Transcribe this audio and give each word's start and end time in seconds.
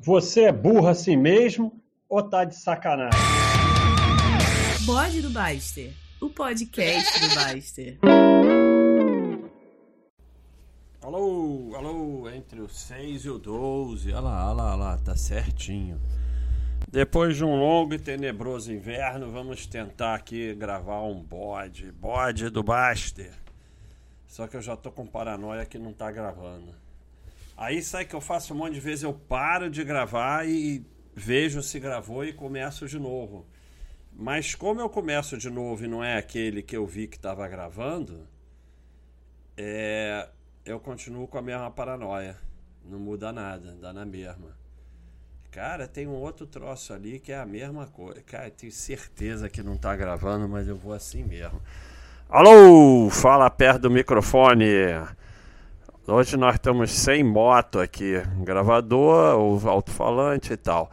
Você 0.00 0.42
é 0.42 0.52
burro 0.52 0.86
assim 0.86 1.16
mesmo 1.16 1.72
ou 2.08 2.22
tá 2.22 2.44
de 2.44 2.54
sacanagem? 2.54 3.18
Bode 4.86 5.20
do 5.20 5.28
Baster, 5.28 5.92
o 6.22 6.30
podcast 6.30 7.20
do 7.20 7.34
Baster. 7.34 7.98
Alô, 11.02 11.72
alô, 11.74 12.30
entre 12.30 12.60
o 12.60 12.68
6 12.68 13.24
e 13.24 13.28
o 13.28 13.38
12. 13.38 14.12
Olha 14.12 14.20
lá, 14.20 14.46
olha 14.46 14.54
lá, 14.54 14.70
olha 14.70 14.76
lá, 14.76 14.98
tá 14.98 15.16
certinho. 15.16 16.00
Depois 16.88 17.36
de 17.36 17.44
um 17.44 17.56
longo 17.56 17.94
e 17.94 17.98
tenebroso 17.98 18.72
inverno, 18.72 19.32
vamos 19.32 19.66
tentar 19.66 20.14
aqui 20.14 20.54
gravar 20.54 21.02
um 21.02 21.20
bode. 21.20 21.90
Bode 21.90 22.50
do 22.50 22.62
Baster. 22.62 23.34
Só 24.28 24.46
que 24.46 24.56
eu 24.56 24.62
já 24.62 24.76
tô 24.76 24.92
com 24.92 25.04
paranoia 25.04 25.66
que 25.66 25.76
não 25.76 25.92
tá 25.92 26.08
gravando. 26.12 26.72
Aí 27.58 27.82
sai 27.82 28.04
que 28.04 28.14
eu 28.14 28.20
faço 28.20 28.54
um 28.54 28.56
monte 28.56 28.74
de 28.74 28.80
vezes, 28.80 29.02
eu 29.02 29.12
paro 29.12 29.68
de 29.68 29.82
gravar 29.82 30.46
e 30.48 30.86
vejo 31.12 31.60
se 31.60 31.80
gravou 31.80 32.24
e 32.24 32.32
começo 32.32 32.86
de 32.86 33.00
novo. 33.00 33.44
Mas 34.12 34.54
como 34.54 34.80
eu 34.80 34.88
começo 34.88 35.36
de 35.36 35.50
novo 35.50 35.84
e 35.84 35.88
não 35.88 36.02
é 36.02 36.16
aquele 36.16 36.62
que 36.62 36.76
eu 36.76 36.86
vi 36.86 37.08
que 37.08 37.16
estava 37.16 37.48
gravando, 37.48 38.28
é, 39.56 40.28
eu 40.64 40.78
continuo 40.78 41.26
com 41.26 41.36
a 41.36 41.42
mesma 41.42 41.68
paranoia. 41.68 42.36
Não 42.84 43.00
muda 43.00 43.32
nada, 43.32 43.76
dá 43.80 43.92
na 43.92 44.06
mesma. 44.06 44.56
Cara, 45.50 45.88
tem 45.88 46.06
um 46.06 46.14
outro 46.14 46.46
troço 46.46 46.92
ali 46.92 47.18
que 47.18 47.32
é 47.32 47.38
a 47.38 47.46
mesma 47.46 47.88
coisa. 47.88 48.22
Cara, 48.22 48.48
tenho 48.52 48.70
certeza 48.70 49.48
que 49.48 49.64
não 49.64 49.76
tá 49.76 49.96
gravando, 49.96 50.48
mas 50.48 50.68
eu 50.68 50.76
vou 50.76 50.92
assim 50.92 51.24
mesmo. 51.24 51.60
Alô, 52.28 53.10
fala 53.10 53.50
perto 53.50 53.82
do 53.82 53.90
microfone. 53.90 54.64
Hoje 56.10 56.38
nós 56.38 56.54
estamos 56.54 56.90
sem 56.90 57.22
moto 57.22 57.78
aqui, 57.78 58.14
gravador, 58.42 59.68
alto-falante 59.68 60.54
e 60.54 60.56
tal. 60.56 60.90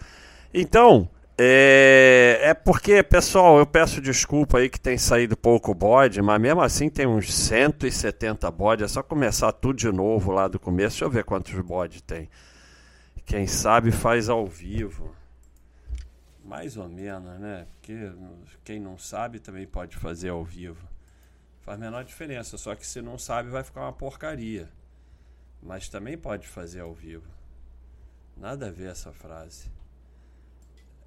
Então, 0.53 1.09
é, 1.37 2.37
é, 2.41 2.53
porque, 2.53 3.01
pessoal, 3.01 3.57
eu 3.57 3.65
peço 3.65 4.01
desculpa 4.01 4.57
aí 4.57 4.69
que 4.69 4.77
tem 4.77 4.97
saído 4.97 5.37
pouco 5.37 5.73
bode, 5.73 6.21
mas 6.21 6.41
mesmo 6.41 6.61
assim 6.61 6.89
tem 6.89 7.07
uns 7.07 7.33
170 7.33 8.51
bodes. 8.51 8.83
É 8.83 8.87
só 8.89 9.01
começar 9.01 9.53
tudo 9.53 9.77
de 9.77 9.89
novo 9.89 10.33
lá 10.33 10.49
do 10.49 10.59
começo. 10.59 10.95
Deixa 10.97 11.05
eu 11.05 11.09
ver 11.09 11.23
quantos 11.23 11.57
bodes 11.61 12.01
tem. 12.01 12.29
Quem 13.25 13.47
sabe 13.47 13.93
faz 13.93 14.27
ao 14.27 14.45
vivo. 14.45 15.15
Mais 16.43 16.75
ou 16.75 16.89
menos, 16.89 17.39
né? 17.39 17.67
Porque 17.75 18.11
quem 18.65 18.81
não 18.81 18.97
sabe 18.97 19.39
também 19.39 19.65
pode 19.65 19.95
fazer 19.95 20.27
ao 20.27 20.43
vivo. 20.43 20.85
Faz 21.61 21.79
menor 21.79 22.03
diferença, 22.03 22.57
só 22.57 22.75
que 22.75 22.85
se 22.85 23.01
não 23.01 23.17
sabe 23.17 23.49
vai 23.49 23.63
ficar 23.63 23.79
uma 23.83 23.93
porcaria 23.93 24.67
mas 25.65 25.89
também 25.89 26.17
pode 26.17 26.47
fazer 26.47 26.81
ao 26.81 26.93
vivo. 26.93 27.27
Nada 28.37 28.67
a 28.67 28.71
ver 28.71 28.91
essa 28.91 29.11
frase. 29.11 29.71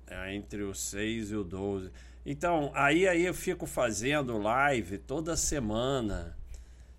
É 0.07 0.35
entre 0.35 0.63
o 0.63 0.75
6 0.75 1.31
e 1.31 1.37
o 1.37 1.45
12. 1.45 1.91
Então, 2.27 2.73
aí, 2.75 3.07
aí 3.07 3.25
eu 3.25 3.35
fico 3.35 3.67
fazendo 3.67 4.37
live 4.39 4.99
toda 4.99 5.37
semana. 5.37 6.37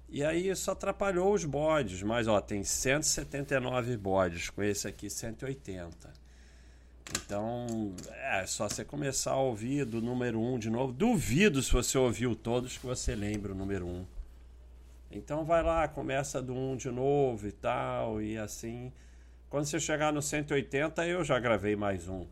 E 0.07 0.23
aí 0.23 0.47
isso 0.47 0.71
atrapalhou 0.71 1.33
os 1.33 1.43
bodes. 1.43 2.01
Mas 2.01 2.27
ó, 2.27 2.39
tem 2.39 2.63
179 2.63 3.97
bodes, 3.97 4.49
com 4.49 4.63
esse 4.63 4.87
aqui 4.87 5.09
180. 5.09 6.13
Então, 7.17 7.93
é 8.09 8.45
só 8.45 8.69
você 8.69 8.85
começar 8.85 9.31
a 9.31 9.41
ouvir 9.41 9.83
do 9.83 9.99
número 9.99 10.39
1 10.39 10.53
um 10.53 10.59
de 10.59 10.69
novo. 10.69 10.93
Duvido 10.93 11.61
se 11.61 11.71
você 11.71 11.97
ouviu 11.97 12.35
todos 12.35 12.77
que 12.77 12.85
você 12.85 13.15
lembre 13.15 13.51
o 13.51 13.55
número 13.55 13.87
1. 13.87 13.89
Um. 13.89 14.18
Então 15.11 15.43
vai 15.43 15.63
lá, 15.63 15.87
começa 15.87 16.41
do 16.41 16.53
1 16.53 16.77
de 16.77 16.91
novo 16.91 17.47
e 17.47 17.51
tal, 17.51 18.21
e 18.21 18.37
assim. 18.37 18.91
Quando 19.49 19.65
você 19.65 19.79
chegar 19.79 20.13
no 20.13 20.21
180, 20.21 21.07
eu 21.07 21.23
já 21.23 21.39
gravei 21.39 21.75
mais 21.75 22.07
um. 22.07 22.27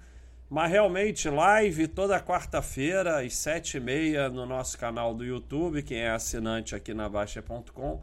Mas 0.50 0.72
realmente, 0.72 1.30
live 1.30 1.88
toda 1.88 2.22
quarta-feira, 2.22 3.19
às 3.19 3.34
7h30, 3.34 4.30
no 4.30 4.45
nosso 4.45 4.78
canal 4.78 5.14
do 5.14 5.25
YouTube, 5.25 5.81
quem 5.81 6.00
é 6.00 6.11
assinante 6.11 6.75
aqui 6.75 6.94
na 6.94 7.09
Baixa.com. 7.09 8.02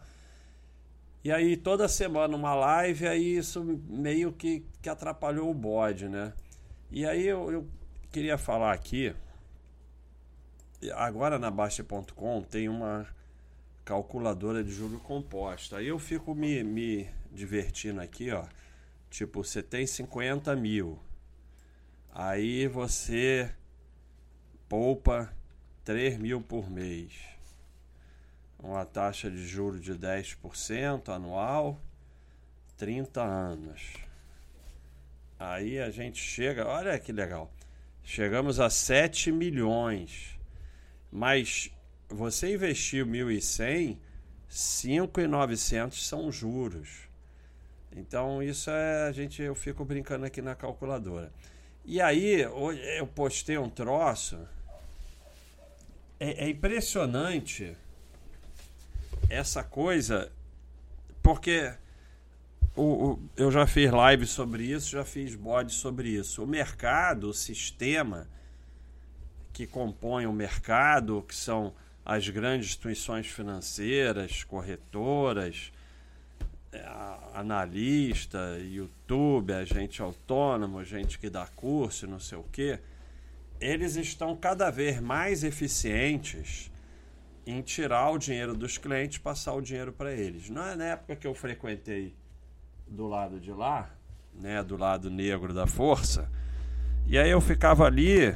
E 1.23 1.33
aí, 1.33 1.57
toda 1.57 1.89
semana 1.89 2.37
uma 2.37 2.55
live, 2.55 3.07
aí 3.07 3.37
isso 3.37 3.65
meio 3.89 4.33
que, 4.33 4.67
que 4.83 4.91
atrapalhou 4.91 5.51
o 5.51 5.55
bode, 5.55 6.09
né? 6.09 6.33
E 6.91 7.07
aí 7.07 7.27
eu, 7.27 7.51
eu 7.51 7.67
queria 8.13 8.37
falar 8.37 8.73
aqui. 8.73 9.15
Agora 10.95 11.39
na 11.39 11.51
Baixa.com 11.51 12.43
tem 12.43 12.69
uma 12.69 13.07
calculadora 13.85 14.65
de 14.65 14.73
juro 14.73 14.99
composta. 14.99 15.77
Aí 15.77 15.89
eu 15.89 15.99
fico 15.99 16.35
me, 16.35 16.63
me 16.65 17.09
divertindo 17.31 18.01
aqui, 18.01 18.31
ó. 18.31 18.45
Tipo, 19.11 19.45
você 19.45 19.63
tem 19.63 19.87
50 19.87 20.57
mil. 20.57 20.99
Aí 22.13 22.67
você 22.67 23.53
poupa 24.69 25.33
3 25.85 26.19
mil 26.19 26.41
por 26.41 26.71
mês. 26.71 27.13
Uma 28.59 28.85
taxa 28.87 29.31
de 29.31 29.47
juro 29.47 29.79
de 29.79 29.93
10% 29.95 31.11
anual, 31.11 31.79
30 32.77 33.23
anos. 33.23 33.95
Aí 35.39 35.79
a 35.79 35.91
gente 35.91 36.19
chega, 36.19 36.67
olha 36.67 36.99
que 36.99 37.13
legal. 37.13 37.53
Chegamos 38.03 38.59
a 38.59 38.71
7 38.71 39.31
milhões. 39.31 40.39
Mas 41.11 41.71
você 42.15 42.55
investiu 42.55 43.07
1.100, 43.07 43.99
5.900 44.51 45.95
são 45.95 46.31
juros. 46.31 46.89
Então 47.97 48.43
isso 48.43 48.71
é 48.71 49.09
a 49.09 49.13
gente 49.13 49.43
eu 49.43 49.55
fico 49.55 49.85
brincando 49.85 50.25
aqui 50.25 50.41
na 50.41 50.55
calculadora. 50.55 51.33
E 51.85 52.01
aí 52.01 52.41
eu 52.41 53.07
postei 53.07 53.59
um 53.59 53.69
troço. 53.69 54.39
É, 56.19 56.45
é 56.45 56.49
impressionante 56.49 57.77
essa 59.29 59.63
coisa, 59.63 60.31
porque 61.23 61.75
o, 62.77 62.83
o, 62.83 63.23
eu 63.37 63.51
já 63.51 63.67
fiz 63.67 63.91
live 63.91 64.27
sobre 64.27 64.65
isso, 64.65 64.91
já 64.91 65.05
fiz 65.05 65.35
bode 65.35 65.73
sobre 65.73 66.09
isso. 66.09 66.43
O 66.43 66.47
mercado, 66.47 67.29
o 67.29 67.35
sistema 67.35 68.29
que 69.53 69.67
compõe 69.67 70.27
o 70.27 70.33
mercado, 70.33 71.25
que 71.29 71.35
são 71.35 71.73
as 72.05 72.29
grandes 72.29 72.69
instituições 72.69 73.27
financeiras, 73.27 74.45
corretoras, 74.45 75.73
é, 76.71 76.85
analista, 77.35 78.59
YouTube, 78.61 79.53
agente 79.53 80.03
autônomo, 80.03 80.85
gente 80.85 81.19
que 81.19 81.31
dá 81.31 81.47
curso, 81.47 82.07
não 82.07 82.21
sei 82.21 82.37
o 82.37 82.45
quê, 82.53 82.79
eles 83.61 83.97
estão 83.97 84.37
cada 84.37 84.71
vez 84.71 85.01
mais 85.01 85.43
eficientes 85.43 86.71
em 87.47 87.63
tirar 87.63 88.11
o 88.11 88.19
dinheiro 88.19 88.55
dos 88.55 88.77
clientes, 88.77 89.19
passar 89.19 89.55
o 89.55 89.61
dinheiro 89.61 89.93
para 89.93 90.13
eles. 90.13 90.51
Não 90.51 90.67
é 90.67 90.77
na 90.77 90.85
época 90.85 91.17
que 91.17 91.27
eu 91.27 91.35
frequentei 91.35 92.15
do 92.87 93.07
lado 93.07 93.41
de 93.41 93.51
lá, 93.51 93.91
né, 94.35 94.63
do 94.63 94.77
lado 94.77 95.11
negro 95.11 95.55
da 95.55 95.67
força, 95.67 96.31
e 97.07 97.17
aí 97.19 97.31
eu 97.31 97.41
ficava 97.41 97.85
ali 97.85 98.35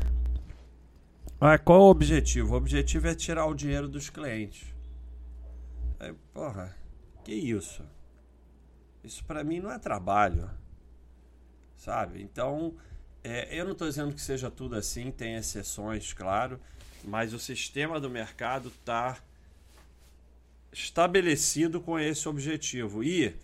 ah, 1.40 1.56
qual 1.56 1.82
o 1.82 1.90
objetivo? 1.90 2.54
O 2.54 2.56
objetivo 2.56 3.06
é 3.06 3.14
tirar 3.14 3.46
o 3.46 3.54
dinheiro 3.54 3.88
dos 3.88 4.10
clientes. 4.10 4.66
Aí, 6.00 6.12
porra, 6.34 6.76
que 7.24 7.32
isso? 7.32 7.84
Isso 9.04 9.24
para 9.24 9.44
mim 9.44 9.60
não 9.60 9.70
é 9.70 9.78
trabalho, 9.78 10.50
sabe? 11.76 12.20
Então, 12.22 12.74
é, 13.22 13.56
eu 13.56 13.64
não 13.64 13.72
estou 13.72 13.88
dizendo 13.88 14.12
que 14.12 14.20
seja 14.20 14.50
tudo 14.50 14.74
assim, 14.74 15.10
tem 15.10 15.36
exceções, 15.36 16.12
claro, 16.12 16.60
mas 17.04 17.32
o 17.32 17.38
sistema 17.38 18.00
do 18.00 18.10
mercado 18.10 18.68
está 18.68 19.18
estabelecido 20.72 21.80
com 21.80 21.98
esse 21.98 22.28
objetivo. 22.28 23.02
E 23.04 23.34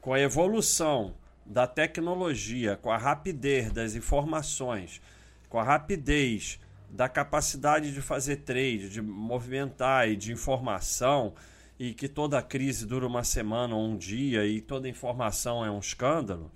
com 0.00 0.12
a 0.12 0.20
evolução 0.20 1.14
da 1.44 1.66
tecnologia, 1.66 2.76
com 2.76 2.90
a 2.90 2.96
rapidez 2.96 3.70
das 3.72 3.94
informações, 3.94 5.00
com 5.48 5.58
a 5.58 5.62
rapidez 5.62 6.60
da 6.90 7.08
capacidade 7.08 7.92
de 7.92 8.00
fazer 8.00 8.36
trade, 8.36 8.88
de 8.88 9.02
movimentar 9.02 10.08
e 10.08 10.16
de 10.16 10.32
informação, 10.32 11.34
e 11.78 11.94
que 11.94 12.08
toda 12.08 12.42
crise 12.42 12.86
dura 12.86 13.06
uma 13.06 13.22
semana 13.22 13.74
ou 13.74 13.84
um 13.86 13.96
dia 13.96 14.44
e 14.46 14.60
toda 14.60 14.88
informação 14.88 15.64
é 15.64 15.70
um 15.70 15.78
escândalo, 15.78 16.50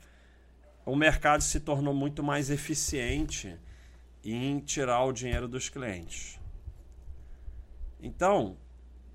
o 0.84 0.96
mercado 0.96 1.42
se 1.42 1.60
tornou 1.60 1.94
muito 1.94 2.22
mais 2.22 2.50
eficiente 2.50 3.56
em 4.24 4.58
tirar 4.60 5.04
o 5.04 5.12
dinheiro 5.12 5.46
dos 5.46 5.68
clientes. 5.68 6.40
Então, 8.00 8.56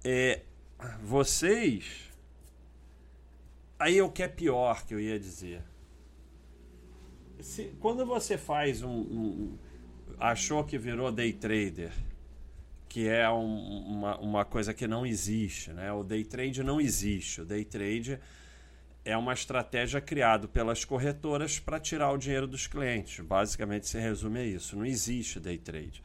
é, 0.03 0.43
vocês. 1.01 2.07
Aí 3.77 3.97
é 3.97 4.03
o 4.03 4.09
que 4.09 4.23
é 4.23 4.27
pior 4.27 4.85
que 4.85 4.93
eu 4.93 4.99
ia 4.99 5.19
dizer. 5.19 5.61
Se, 7.41 7.75
quando 7.79 8.05
você 8.05 8.37
faz 8.37 8.81
um, 8.81 8.89
um 8.89 9.57
achou 10.19 10.63
que 10.63 10.77
virou 10.77 11.11
day 11.11 11.31
trader, 11.31 11.91
que 12.89 13.07
é 13.07 13.29
um, 13.29 13.85
uma, 13.87 14.17
uma 14.17 14.45
coisa 14.45 14.73
que 14.73 14.87
não 14.87 15.05
existe, 15.05 15.71
né? 15.71 15.91
O 15.91 16.03
day 16.03 16.23
trade 16.23 16.63
não 16.63 16.81
existe. 16.81 17.41
O 17.41 17.45
day 17.45 17.63
trade 17.63 18.19
é 19.05 19.15
uma 19.15 19.33
estratégia 19.33 20.01
criada 20.01 20.47
pelas 20.47 20.83
corretoras 20.83 21.59
para 21.59 21.79
tirar 21.79 22.11
o 22.11 22.17
dinheiro 22.17 22.47
dos 22.47 22.67
clientes. 22.67 23.23
Basicamente 23.25 23.87
se 23.87 23.99
resume 23.99 24.39
a 24.39 24.43
isso. 24.43 24.75
Não 24.75 24.85
existe 24.85 25.39
day 25.39 25.57
trade. 25.57 26.03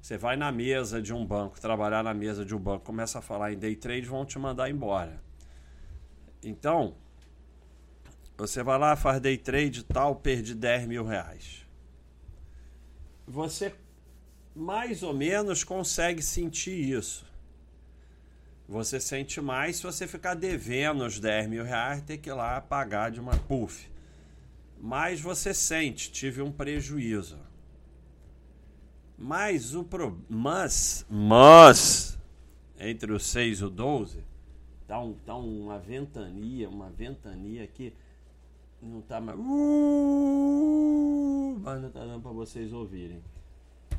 Você 0.00 0.18
vai 0.18 0.36
na 0.36 0.52
mesa 0.52 1.00
de 1.00 1.14
um 1.14 1.24
banco, 1.24 1.58
trabalhar 1.58 2.04
na 2.04 2.12
mesa 2.12 2.44
de 2.44 2.54
um 2.54 2.58
banco, 2.58 2.84
começa 2.84 3.20
a 3.20 3.22
falar 3.22 3.54
em 3.54 3.56
day 3.56 3.74
trade, 3.74 4.06
vão 4.06 4.24
te 4.26 4.38
mandar 4.38 4.68
embora. 4.68 5.18
Então, 6.42 6.94
você 8.36 8.62
vai 8.62 8.78
lá, 8.78 8.96
faz 8.96 9.18
day 9.18 9.38
trade 9.38 9.80
e 9.80 9.82
tal, 9.82 10.16
perdi 10.16 10.54
10 10.54 10.86
mil 10.86 11.04
reais. 11.06 11.63
Você 13.26 13.74
mais 14.54 15.02
ou 15.02 15.12
menos 15.12 15.64
consegue 15.64 16.22
sentir 16.22 16.78
isso. 16.78 17.26
Você 18.68 18.98
sente 18.98 19.40
mais 19.40 19.76
se 19.76 19.82
você 19.82 20.06
ficar 20.06 20.34
devendo 20.34 21.04
os 21.04 21.18
10 21.18 21.48
mil 21.48 21.64
reais, 21.64 22.02
ter 22.02 22.18
que 22.18 22.30
ir 22.30 22.32
lá 22.32 22.60
pagar 22.60 23.10
de 23.10 23.20
uma 23.20 23.36
puff. 23.36 23.90
Mas 24.80 25.20
você 25.20 25.52
sente, 25.52 26.10
tive 26.10 26.40
um 26.40 26.52
prejuízo. 26.52 27.38
Mas 29.18 29.74
o 29.74 29.84
pro... 29.84 30.18
mas, 30.28 31.06
mas 31.08 32.18
entre 32.78 33.12
o 33.12 33.20
6 33.20 33.60
e 33.60 33.64
o 33.64 33.70
12 33.70 34.24
tá, 34.86 34.98
um, 34.98 35.14
tá 35.14 35.34
uma 35.36 35.78
ventania, 35.78 36.68
uma 36.68 36.90
ventania 36.90 37.64
aqui 37.64 37.92
não 38.84 39.00
tá 39.00 39.20
mais 39.20 39.38
uh, 39.38 40.74
mas 41.62 41.82
não 41.82 41.90
tá 41.90 42.00
dando 42.00 42.20
para 42.20 42.32
vocês 42.32 42.72
ouvirem. 42.72 43.22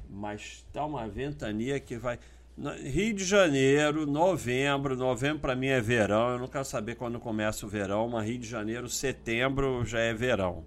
Mas 0.09 0.65
tá 0.71 0.85
uma 0.85 1.07
ventania 1.07 1.79
que 1.79 1.97
vai 1.97 2.19
Rio 2.57 3.13
de 3.13 3.25
Janeiro, 3.25 4.05
novembro, 4.05 4.95
novembro 4.95 5.39
para 5.39 5.57
mim 5.57 5.67
é 5.67 5.81
verão, 5.81 6.29
eu 6.29 6.39
não 6.39 6.47
quero 6.47 6.63
saber 6.63 6.95
quando 6.95 7.19
começa 7.19 7.65
o 7.65 7.69
verão, 7.69 8.07
mas 8.07 8.25
Rio 8.25 8.37
de 8.39 8.47
Janeiro, 8.47 8.87
setembro 8.87 9.83
já 9.85 9.99
é 9.99 10.13
verão. 10.13 10.63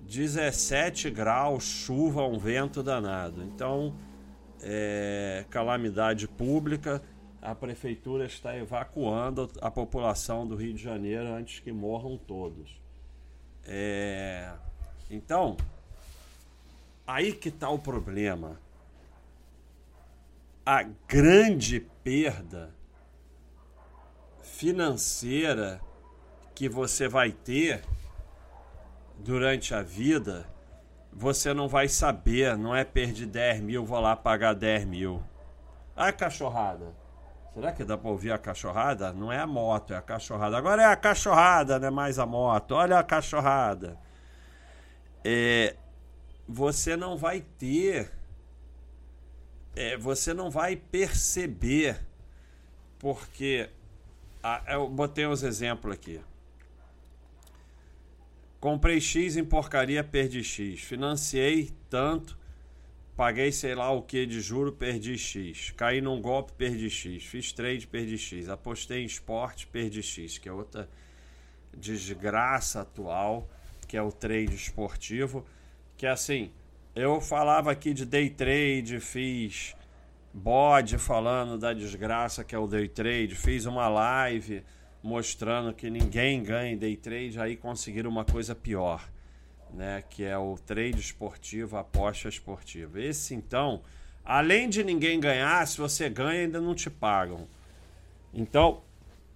17 0.00 1.10
graus, 1.10 1.62
chuva, 1.62 2.24
um 2.26 2.38
vento 2.38 2.82
danado. 2.82 3.44
Então, 3.44 3.94
é, 4.60 5.44
calamidade 5.48 6.26
pública, 6.26 7.00
a 7.40 7.54
prefeitura 7.54 8.26
está 8.26 8.56
evacuando 8.56 9.50
a 9.60 9.70
população 9.70 10.46
do 10.46 10.56
Rio 10.56 10.74
de 10.74 10.82
Janeiro 10.82 11.28
antes 11.28 11.60
que 11.60 11.72
morram 11.72 12.16
todos. 12.16 12.80
É, 13.64 14.52
então, 15.10 15.56
aí 17.06 17.32
que 17.32 17.48
está 17.48 17.68
o 17.68 17.78
problema 17.78 18.58
a 20.70 20.82
grande 20.82 21.80
perda 22.04 22.74
financeira 24.42 25.80
que 26.54 26.68
você 26.68 27.08
vai 27.08 27.32
ter 27.32 27.82
durante 29.18 29.72
a 29.72 29.80
vida, 29.80 30.46
você 31.10 31.54
não 31.54 31.68
vai 31.68 31.88
saber. 31.88 32.54
Não 32.58 32.76
é 32.76 32.84
perder 32.84 33.24
10 33.24 33.62
mil, 33.62 33.86
vou 33.86 33.98
lá 33.98 34.14
pagar 34.14 34.52
10 34.52 34.84
mil. 34.84 35.22
A 35.96 36.12
cachorrada. 36.12 36.92
Será 37.58 37.72
que 37.72 37.82
dá 37.82 37.98
para 37.98 38.08
ouvir 38.08 38.30
a 38.30 38.38
cachorrada? 38.38 39.12
Não 39.12 39.32
é 39.32 39.40
a 39.40 39.46
moto, 39.46 39.92
é 39.92 39.96
a 39.96 40.00
cachorrada. 40.00 40.56
Agora 40.56 40.80
é 40.80 40.84
a 40.84 40.94
cachorrada, 40.94 41.76
não 41.80 41.88
é 41.88 41.90
mais 41.90 42.16
a 42.16 42.24
moto. 42.24 42.70
Olha 42.70 43.00
a 43.00 43.02
cachorrada. 43.02 43.98
É, 45.24 45.74
você 46.46 46.96
não 46.96 47.16
vai 47.16 47.40
ter 47.40 48.12
é, 49.74 49.96
você 49.96 50.32
não 50.32 50.52
vai 50.52 50.76
perceber, 50.76 51.98
porque 52.96 53.68
ah, 54.40 54.62
eu 54.68 54.88
botei 54.88 55.26
uns 55.26 55.42
exemplos 55.42 55.92
aqui. 55.92 56.20
Comprei 58.60 59.00
X 59.00 59.36
em 59.36 59.44
porcaria, 59.44 60.04
perdi 60.04 60.44
X. 60.44 60.80
Financiei 60.82 61.72
tanto, 61.90 62.37
paguei 63.18 63.50
sei 63.50 63.74
lá 63.74 63.90
o 63.90 64.00
que 64.00 64.24
de 64.24 64.40
juro, 64.40 64.70
perdi 64.70 65.18
X. 65.18 65.72
Caí 65.76 66.00
num 66.00 66.22
golpe, 66.22 66.52
perdi 66.52 66.88
X. 66.88 67.24
Fiz 67.24 67.50
trade, 67.52 67.84
perdi 67.84 68.16
X. 68.16 68.48
Apostei 68.48 69.02
em 69.02 69.06
esporte, 69.06 69.66
perdi 69.66 70.04
X, 70.04 70.38
que 70.38 70.48
é 70.48 70.52
outra 70.52 70.88
desgraça 71.76 72.82
atual, 72.82 73.50
que 73.88 73.96
é 73.96 74.02
o 74.02 74.12
trade 74.12 74.54
esportivo, 74.54 75.44
que 75.96 76.06
é 76.06 76.10
assim, 76.10 76.52
eu 76.94 77.20
falava 77.20 77.72
aqui 77.72 77.92
de 77.92 78.04
day 78.04 78.30
trade, 78.30 79.00
fiz 79.00 79.74
bode 80.32 80.96
falando 80.96 81.58
da 81.58 81.72
desgraça 81.72 82.44
que 82.44 82.54
é 82.54 82.58
o 82.58 82.68
day 82.68 82.86
trade, 82.86 83.34
fiz 83.34 83.66
uma 83.66 83.88
live 83.88 84.62
mostrando 85.02 85.74
que 85.74 85.90
ninguém 85.90 86.40
ganha 86.44 86.76
day 86.76 86.96
trade, 86.96 87.40
aí 87.40 87.56
conseguiram 87.56 88.10
uma 88.10 88.24
coisa 88.24 88.54
pior, 88.54 89.10
né, 89.72 90.02
que 90.08 90.24
é 90.24 90.36
o 90.36 90.56
trade 90.56 91.00
esportivo, 91.00 91.76
a 91.76 91.80
aposta 91.80 92.28
esportiva. 92.28 93.00
Esse 93.00 93.34
então, 93.34 93.82
além 94.24 94.68
de 94.68 94.82
ninguém 94.82 95.20
ganhar, 95.20 95.66
se 95.66 95.78
você 95.78 96.08
ganha 96.08 96.42
ainda 96.42 96.60
não 96.60 96.74
te 96.74 96.90
pagam. 96.90 97.46
Então, 98.32 98.82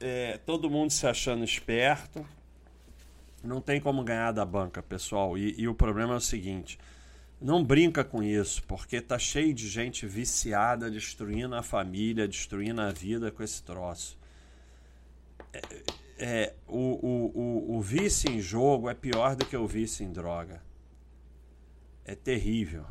é, 0.01 0.39
todo 0.39 0.69
mundo 0.69 0.91
se 0.91 1.07
achando 1.07 1.45
esperto, 1.45 2.27
não 3.43 3.61
tem 3.61 3.81
como 3.81 4.03
ganhar 4.05 4.33
da 4.33 4.45
banca, 4.45 4.83
pessoal. 4.83 5.37
E, 5.37 5.55
e 5.59 5.69
o 5.69 5.75
problema 5.75 6.15
é 6.15 6.17
o 6.17 6.21
seguinte: 6.21 6.79
não 7.41 7.65
brinca 7.65 8.05
com 8.05 8.23
isso, 8.23 8.63
porque 8.65 9.01
tá 9.01 9.19
cheio 9.19 9.53
de 9.53 9.69
gente 9.69 10.07
viciada, 10.07 10.91
destruindo 10.91 11.55
a 11.55 11.63
família, 11.63 12.29
destruindo 12.29 12.81
a 12.81 12.91
vida 12.91 13.31
com 13.31 13.43
esse 13.43 13.63
troço. 13.63 14.19
É, 15.53 15.61
é, 16.25 16.55
o, 16.69 16.79
o, 16.79 17.33
o, 17.35 17.77
o 17.79 17.81
vício 17.81 18.31
em 18.31 18.41
jogo 18.41 18.89
é 18.89 18.95
pior 18.95 19.35
do 19.35 19.45
que 19.45 19.57
o 19.57 19.67
vício 19.67 20.07
em 20.07 20.13
droga. 20.13 20.63
É 22.05 22.15
terrível. 22.15 22.87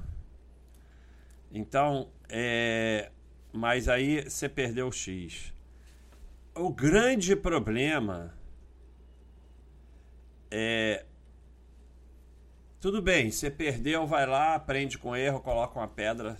Então, 1.49 2.09
é, 2.27 3.09
mas 3.53 3.87
aí 3.87 4.29
você 4.29 4.49
perdeu 4.49 4.89
o 4.89 4.91
X. 4.91 5.53
O 6.53 6.73
grande 6.73 7.33
problema 7.33 8.33
é 10.51 11.05
tudo 12.81 13.01
bem, 13.01 13.31
você 13.31 13.49
perdeu, 13.49 14.05
vai 14.05 14.25
lá, 14.25 14.55
aprende 14.55 14.97
com 14.97 15.15
erro, 15.15 15.39
coloca 15.39 15.79
uma 15.79 15.87
pedra, 15.87 16.35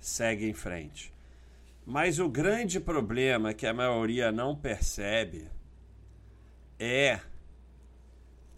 segue 0.00 0.48
em 0.48 0.54
frente. 0.54 1.14
Mas 1.86 2.18
o 2.18 2.28
grande 2.28 2.80
problema 2.80 3.54
que 3.54 3.64
a 3.64 3.72
maioria 3.72 4.32
não 4.32 4.56
percebe 4.56 5.48
é 6.80 7.20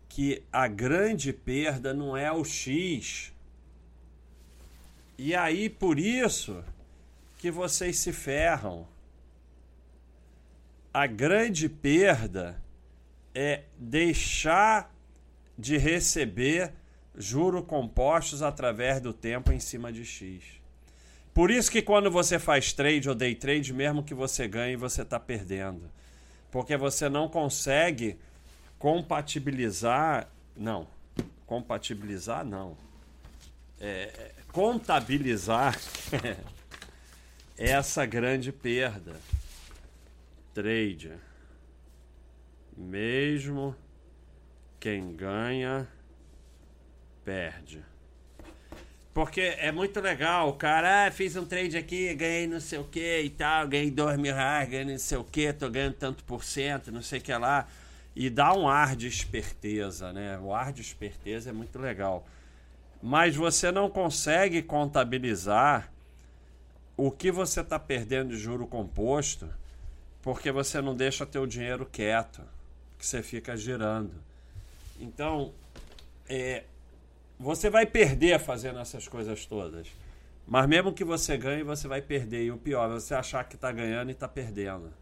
que 0.08 0.44
a 0.52 0.68
grande 0.68 1.32
perda 1.32 1.92
não 1.92 2.16
é 2.16 2.30
o 2.30 2.44
X. 2.44 3.32
E 5.18 5.34
aí 5.34 5.68
por 5.68 5.98
isso 5.98 6.62
que 7.36 7.50
vocês 7.50 7.98
se 7.98 8.12
ferram. 8.12 8.86
A 10.94 11.06
grande 11.06 11.68
perda 11.68 12.62
é 13.34 13.62
deixar 13.76 14.94
de 15.58 15.76
receber 15.76 16.72
juro 17.16 17.62
compostos 17.62 18.42
através 18.42 19.00
do 19.00 19.12
tempo 19.12 19.50
em 19.50 19.58
cima 19.58 19.92
de 19.92 20.04
X. 20.04 20.44
Por 21.34 21.50
isso 21.50 21.70
que 21.70 21.80
quando 21.82 22.10
você 22.10 22.38
faz 22.38 22.72
trade 22.72 23.08
ou 23.08 23.14
day 23.14 23.34
trade, 23.34 23.72
mesmo 23.72 24.02
que 24.02 24.14
você 24.14 24.46
ganhe, 24.46 24.76
você 24.76 25.02
está 25.02 25.18
perdendo. 25.18 25.90
Porque 26.52 26.76
você 26.76 27.08
não 27.08 27.28
consegue 27.28 28.18
compatibilizar. 28.78 30.28
Não. 30.54 30.86
Compatibilizar, 31.46 32.44
não. 32.44 32.76
É, 33.80 34.32
contabilizar 34.52 35.76
essa 37.56 38.04
grande 38.04 38.52
perda. 38.52 39.16
Trade. 40.52 41.12
Mesmo 42.76 43.74
quem 44.78 45.16
ganha 45.16 45.88
perde. 47.24 47.82
Porque 49.14 49.40
é 49.40 49.70
muito 49.70 50.00
legal, 50.00 50.48
o 50.48 50.54
cara, 50.54 51.06
ah, 51.06 51.10
fiz 51.10 51.36
um 51.36 51.44
trade 51.44 51.76
aqui, 51.76 52.14
ganhei 52.14 52.46
não 52.46 52.60
sei 52.60 52.78
o 52.78 52.84
que 52.84 53.20
e 53.20 53.28
tal, 53.28 53.68
ganhei 53.68 53.90
dois 53.90 54.18
mil 54.18 54.34
reais, 54.34 54.68
ganhei 54.68 54.86
não 54.86 54.98
sei 54.98 55.18
o 55.18 55.24
que, 55.24 55.52
tô 55.52 55.68
ganhando 55.68 55.94
tanto 55.94 56.24
por 56.24 56.42
cento, 56.42 56.90
não 56.90 57.02
sei 57.02 57.18
o 57.18 57.22
que 57.22 57.34
lá. 57.34 57.68
E 58.16 58.30
dá 58.30 58.54
um 58.54 58.66
ar 58.66 58.96
de 58.96 59.06
esperteza, 59.06 60.12
né? 60.12 60.38
O 60.38 60.54
ar 60.54 60.72
de 60.72 60.80
esperteza 60.80 61.50
é 61.50 61.52
muito 61.52 61.78
legal. 61.78 62.26
Mas 63.02 63.36
você 63.36 63.70
não 63.70 63.90
consegue 63.90 64.62
contabilizar 64.62 65.90
o 66.96 67.10
que 67.10 67.30
você 67.30 67.60
está 67.60 67.78
perdendo 67.78 68.30
de 68.30 68.38
juro 68.38 68.66
composto 68.66 69.48
porque 70.22 70.52
você 70.52 70.80
não 70.80 70.94
deixa 70.94 71.26
teu 71.26 71.46
dinheiro 71.46 71.84
quieto, 71.84 72.42
que 72.96 73.04
você 73.04 73.22
fica 73.22 73.56
girando. 73.56 74.12
Então, 75.00 75.52
é, 76.28 76.62
você 77.42 77.68
vai 77.68 77.84
perder 77.84 78.38
fazendo 78.38 78.78
essas 78.78 79.08
coisas 79.08 79.44
todas. 79.44 79.88
Mas 80.46 80.66
mesmo 80.68 80.92
que 80.92 81.04
você 81.04 81.36
ganhe, 81.36 81.62
você 81.62 81.88
vai 81.88 82.00
perder. 82.00 82.44
E 82.44 82.52
o 82.52 82.56
pior 82.56 82.88
é 82.88 82.94
você 82.94 83.14
achar 83.14 83.44
que 83.44 83.56
está 83.56 83.72
ganhando 83.72 84.10
e 84.10 84.12
está 84.12 84.28
perdendo. 84.28 84.92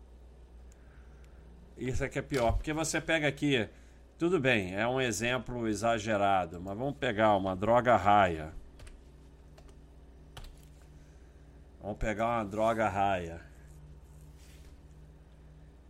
Isso 1.76 2.02
é 2.02 2.08
que 2.08 2.18
é 2.18 2.22
pior, 2.22 2.52
porque 2.52 2.72
você 2.72 3.00
pega 3.00 3.26
aqui, 3.26 3.66
tudo 4.18 4.38
bem, 4.38 4.74
é 4.74 4.86
um 4.86 5.00
exemplo 5.00 5.66
exagerado, 5.66 6.60
mas 6.60 6.76
vamos 6.76 6.96
pegar 6.96 7.34
uma 7.36 7.56
droga 7.56 7.96
raia. 7.96 8.52
Vamos 11.80 11.96
pegar 11.96 12.26
uma 12.26 12.44
droga 12.44 12.86
raia. 12.86 13.40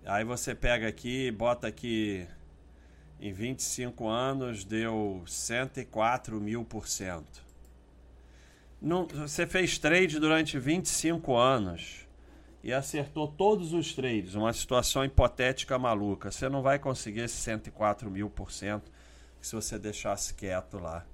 Aí 0.06 0.24
você 0.24 0.54
pega 0.54 0.86
aqui, 0.86 1.32
bota 1.32 1.66
aqui 1.66 2.26
em 3.20 3.32
25 3.32 4.08
anos 4.08 4.64
deu 4.64 5.22
104 5.26 6.40
mil 6.40 6.64
por 6.64 6.88
cento. 6.88 7.44
Você 9.12 9.46
fez 9.46 9.78
trade 9.78 10.18
durante 10.18 10.58
25 10.58 11.36
anos 11.36 12.06
e 12.64 12.72
acertou 12.72 13.28
todos 13.28 13.74
os 13.74 13.92
trades, 13.92 14.34
uma 14.34 14.52
situação 14.54 15.04
hipotética 15.04 15.78
maluca. 15.78 16.30
Você 16.30 16.48
não 16.48 16.62
vai 16.62 16.78
conseguir 16.78 17.20
esse 17.20 17.36
104 17.36 18.10
mil 18.10 18.30
por 18.30 18.50
cento 18.50 18.90
se 19.40 19.54
você 19.54 19.78
deixasse 19.78 20.32
quieto 20.32 20.78
lá. 20.78 21.04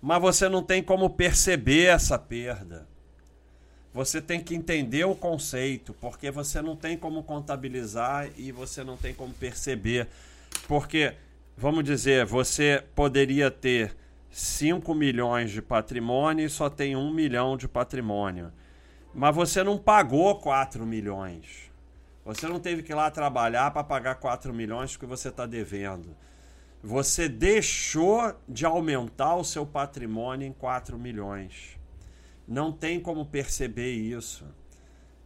Mas 0.00 0.20
você 0.20 0.48
não 0.48 0.62
tem 0.62 0.82
como 0.82 1.10
perceber 1.10 1.84
essa 1.84 2.18
perda. 2.18 2.88
Você 3.92 4.22
tem 4.22 4.42
que 4.42 4.54
entender 4.54 5.04
o 5.04 5.14
conceito, 5.14 5.92
porque 6.00 6.30
você 6.30 6.62
não 6.62 6.74
tem 6.74 6.96
como 6.96 7.22
contabilizar 7.22 8.30
e 8.38 8.50
você 8.50 8.82
não 8.82 8.96
tem 8.96 9.12
como 9.12 9.34
perceber. 9.34 10.08
Porque, 10.66 11.14
vamos 11.56 11.84
dizer, 11.84 12.24
você 12.24 12.84
poderia 12.94 13.50
ter 13.50 13.96
5 14.30 14.94
milhões 14.94 15.50
de 15.50 15.60
patrimônio 15.60 16.46
e 16.46 16.50
só 16.50 16.70
tem 16.70 16.96
1 16.96 17.12
milhão 17.12 17.56
de 17.56 17.68
patrimônio. 17.68 18.52
Mas 19.14 19.34
você 19.34 19.62
não 19.62 19.76
pagou 19.76 20.40
4 20.40 20.86
milhões. 20.86 21.70
Você 22.24 22.46
não 22.46 22.58
teve 22.58 22.82
que 22.82 22.92
ir 22.92 22.94
lá 22.94 23.10
trabalhar 23.10 23.70
para 23.72 23.84
pagar 23.84 24.14
4 24.14 24.54
milhões 24.54 24.96
que 24.96 25.04
você 25.04 25.28
está 25.28 25.44
devendo. 25.44 26.16
Você 26.82 27.28
deixou 27.28 28.34
de 28.48 28.64
aumentar 28.64 29.36
o 29.36 29.44
seu 29.44 29.66
patrimônio 29.66 30.46
em 30.46 30.52
4 30.52 30.98
milhões. 30.98 31.78
Não 32.46 32.72
tem 32.72 32.98
como 32.98 33.26
perceber 33.26 33.92
isso. 33.92 34.46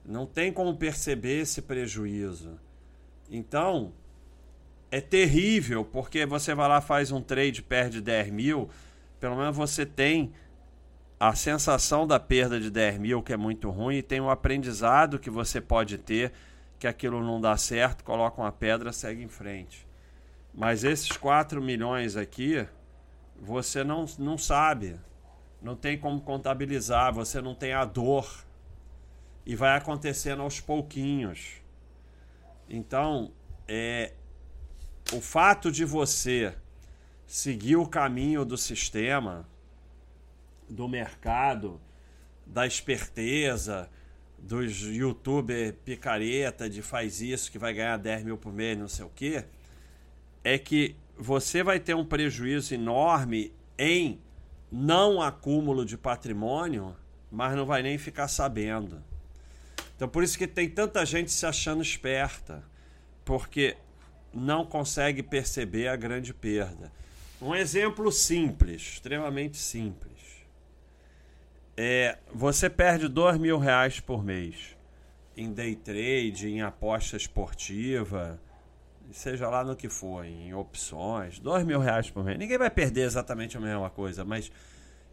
Não 0.05 0.27
tem 0.27 0.53
como 0.53 0.77
perceber 0.77 1.41
esse 1.41 1.63
prejuízo. 1.63 2.59
Então, 3.31 3.93
é 4.91 5.01
terrível, 5.01 5.85
porque 5.85 6.25
você 6.25 6.55
vai 6.55 6.69
lá, 6.69 6.81
faz 6.81 7.11
um 7.11 7.21
trade, 7.21 7.63
perde 7.63 8.01
10 8.01 8.31
mil, 8.31 8.71
pelo 9.21 9.37
menos 9.37 9.57
você 9.57 9.85
tem 9.85 10.33
a 11.19 11.35
sensação 11.35 12.07
da 12.07 12.21
perda 12.21 12.61
de 12.61 12.71
10 12.71 12.99
mil, 12.99 13.23
que 13.23 13.33
é 13.33 13.37
muito 13.37 13.71
ruim, 13.71 13.97
e 13.97 14.03
tem 14.03 14.21
o 14.21 14.31
aprendizado 14.31 15.19
que 15.19 15.31
você 15.31 15.61
pode 15.61 15.99
ter, 15.99 16.33
que 16.79 16.87
aquilo 16.87 17.23
não 17.23 17.41
dá 17.41 17.57
certo, 17.57 18.05
coloca 18.05 18.41
uma 18.41 18.53
pedra, 18.53 18.93
segue 18.93 19.23
em 19.23 19.29
frente. 19.29 19.87
Mas 20.55 20.85
esses 20.85 21.13
4 21.13 21.61
milhões 21.63 22.17
aqui, 22.17 22.67
você 23.41 23.83
não, 23.83 24.05
não 24.19 24.37
sabe 24.37 24.97
não 25.61 25.75
tem 25.75 25.99
como 25.99 26.21
contabilizar, 26.21 27.13
você 27.13 27.41
não 27.41 27.55
tem 27.55 27.73
a 27.73 27.85
dor. 27.85 28.45
E 29.45 29.55
vai 29.55 29.77
acontecendo 29.77 30.43
aos 30.43 30.61
pouquinhos. 30.61 31.63
Então, 32.69 33.33
é, 33.67 34.13
o 35.17 35.21
fato 35.21 35.73
de 35.73 35.85
você 35.85 36.55
seguir 37.27 37.77
o 37.77 37.87
caminho 37.87 38.45
do 38.45 38.59
sistema, 38.59 39.49
do 40.69 40.87
mercado, 40.87 41.81
da 42.45 42.67
esperteza, 42.67 43.89
dos 44.39 44.83
youtuber 44.83 45.73
picareta 45.85 46.69
de 46.69 46.83
faz 46.83 47.23
isso 47.23 47.51
que 47.51 47.59
vai 47.59 47.73
ganhar 47.73 47.97
10 47.97 48.25
mil 48.25 48.37
por 48.37 48.53
mês, 48.53 48.79
não 48.79 48.89
sei 48.89 49.07
o 49.07 49.09
que, 49.09 49.43
é 50.45 50.59
que 50.59 50.95
você 51.17 51.63
vai 51.63 51.81
ter 51.81 51.97
um 51.97 52.05
prejuízo 52.05 52.75
enorme 52.75 53.55
em 53.79 54.21
não 54.71 55.23
acúmulo 55.23 55.87
de 55.87 55.97
patrimônio, 55.97 56.95
mas 57.33 57.57
não 57.57 57.65
vai 57.65 57.83
nem 57.83 57.97
ficar 57.97 58.29
sabendo. 58.29 59.03
Então 59.97 60.07
por 60.07 60.23
isso 60.23 60.37
que 60.37 60.47
tem 60.47 60.69
tanta 60.69 61.07
gente 61.07 61.33
se 61.33 61.47
achando 61.47 61.81
esperta, 61.81 62.63
porque 63.25 63.79
não 64.37 64.65
consegue 64.65 65.23
perceber 65.23 65.89
a 65.89 65.97
grande 65.97 66.35
perda. 66.35 66.93
Um 67.41 67.55
exemplo 67.55 68.11
simples, 68.13 68.83
extremamente 68.83 69.57
simples. 69.57 70.13
É, 71.77 72.19
você 72.33 72.71
perde 72.71 73.09
dois 73.09 73.39
mil 73.39 73.59
reais 73.59 74.01
por 74.01 74.25
mês 74.25 74.77
em 75.37 75.53
day 75.53 75.75
trade, 75.75 76.49
em 76.49 76.63
aposta 76.63 77.17
esportiva, 77.17 78.41
seja 79.13 79.49
lá 79.49 79.63
no 79.63 79.77
que 79.77 79.89
for, 79.89 80.25
em 80.25 80.55
opções, 80.55 81.39
dois 81.39 81.65
mil 81.65 81.79
reais 81.79 82.11
por 82.11 82.25
mês. 82.25 82.39
Ninguém 82.39 82.57
vai 82.57 82.71
perder 82.71 83.03
exatamente 83.03 83.57
a 83.57 83.61
mesma 83.61 83.91
coisa, 83.91 84.25
mas 84.25 84.51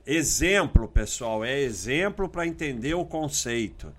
exemplo, 0.06 0.88
pessoal, 0.88 1.44
é 1.44 1.60
exemplo 1.60 2.30
para 2.30 2.48
entender 2.48 2.94
o 2.94 3.06
conceito. 3.06 3.94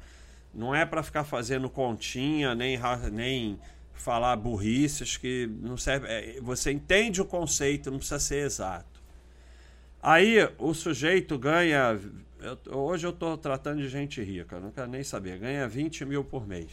Não 0.52 0.74
é 0.74 0.86
para 0.86 1.02
ficar 1.02 1.24
fazendo 1.24 1.68
continha, 1.68 2.54
nem, 2.54 2.78
nem 3.12 3.58
falar 3.94 4.36
burrices 4.36 5.16
que 5.16 5.48
não 5.60 5.76
serve. 5.76 6.06
É, 6.08 6.40
você 6.40 6.70
entende 6.72 7.20
o 7.20 7.24
conceito, 7.24 7.90
não 7.90 7.98
precisa 7.98 8.18
ser 8.18 8.44
exato. 8.44 9.02
Aí 10.02 10.36
o 10.58 10.74
sujeito 10.74 11.38
ganha. 11.38 11.98
Eu, 12.40 12.76
hoje 12.76 13.06
eu 13.06 13.10
estou 13.10 13.38
tratando 13.38 13.80
de 13.80 13.88
gente 13.88 14.22
rica, 14.22 14.60
não 14.60 14.70
quero 14.70 14.88
nem 14.88 15.02
saber. 15.02 15.38
Ganha 15.38 15.66
20 15.66 16.04
mil 16.04 16.24
por 16.24 16.46
mês. 16.46 16.70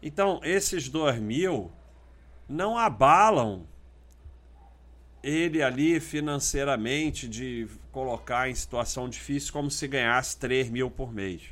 Então, 0.00 0.40
esses 0.42 0.88
2 0.88 1.18
mil 1.18 1.70
não 2.48 2.78
abalam 2.78 3.66
ele 5.22 5.62
ali 5.62 6.00
financeiramente 6.00 7.28
de 7.28 7.68
colocar 7.90 8.48
em 8.48 8.54
situação 8.54 9.08
difícil 9.08 9.52
como 9.52 9.70
se 9.70 9.86
ganhasse 9.88 10.38
3 10.38 10.70
mil 10.70 10.90
por 10.90 11.12
mês. 11.12 11.42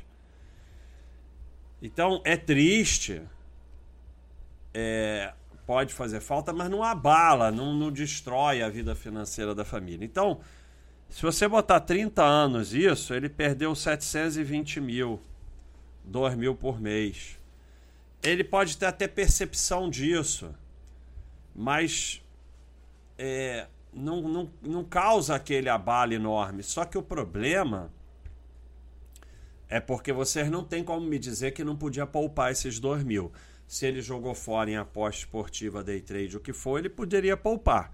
Então 1.81 2.21
é 2.25 2.35
triste, 2.35 3.21
é, 4.79 5.33
pode 5.65 5.91
fazer 5.91 6.19
falta, 6.19 6.53
mas 6.53 6.69
não 6.69 6.83
abala, 6.83 7.51
não, 7.51 7.73
não 7.73 7.91
destrói 7.91 8.61
a 8.61 8.69
vida 8.69 8.93
financeira 8.93 9.55
da 9.55 9.65
família. 9.65 10.05
Então, 10.05 10.39
se 11.09 11.23
você 11.23 11.47
botar 11.47 11.79
30 11.79 12.23
anos 12.23 12.75
isso, 12.75 13.11
ele 13.13 13.27
perdeu 13.27 13.73
720 13.73 14.79
mil, 14.79 15.19
2 16.03 16.35
mil 16.35 16.53
por 16.53 16.79
mês. 16.79 17.39
Ele 18.21 18.43
pode 18.43 18.77
ter 18.77 18.85
até 18.85 19.07
percepção 19.07 19.89
disso 19.89 20.53
mas 21.57 22.23
é, 23.17 23.65
não, 23.91 24.21
não, 24.21 24.49
não 24.61 24.83
causa 24.83 25.33
aquele 25.33 25.67
abalo 25.67 26.13
enorme. 26.13 26.61
Só 26.61 26.85
que 26.85 26.99
o 26.99 27.01
problema 27.01 27.91
é 29.67 29.79
porque 29.79 30.13
vocês 30.13 30.51
não 30.51 30.63
têm 30.63 30.83
como 30.83 31.01
me 31.01 31.17
dizer 31.17 31.51
que 31.51 31.63
não 31.63 31.75
podia 31.75 32.05
poupar 32.05 32.51
esses 32.51 32.79
dois 32.79 33.03
mil. 33.03 33.31
Se 33.67 33.85
ele 33.85 34.01
jogou 34.01 34.33
fora 34.33 34.71
em 34.71 34.77
aposta 34.77 35.19
esportiva, 35.19 35.83
day 35.83 35.99
trade, 35.99 36.37
o 36.37 36.39
que 36.39 36.53
for, 36.53 36.79
ele 36.79 36.89
poderia 36.89 37.35
poupar. 37.35 37.91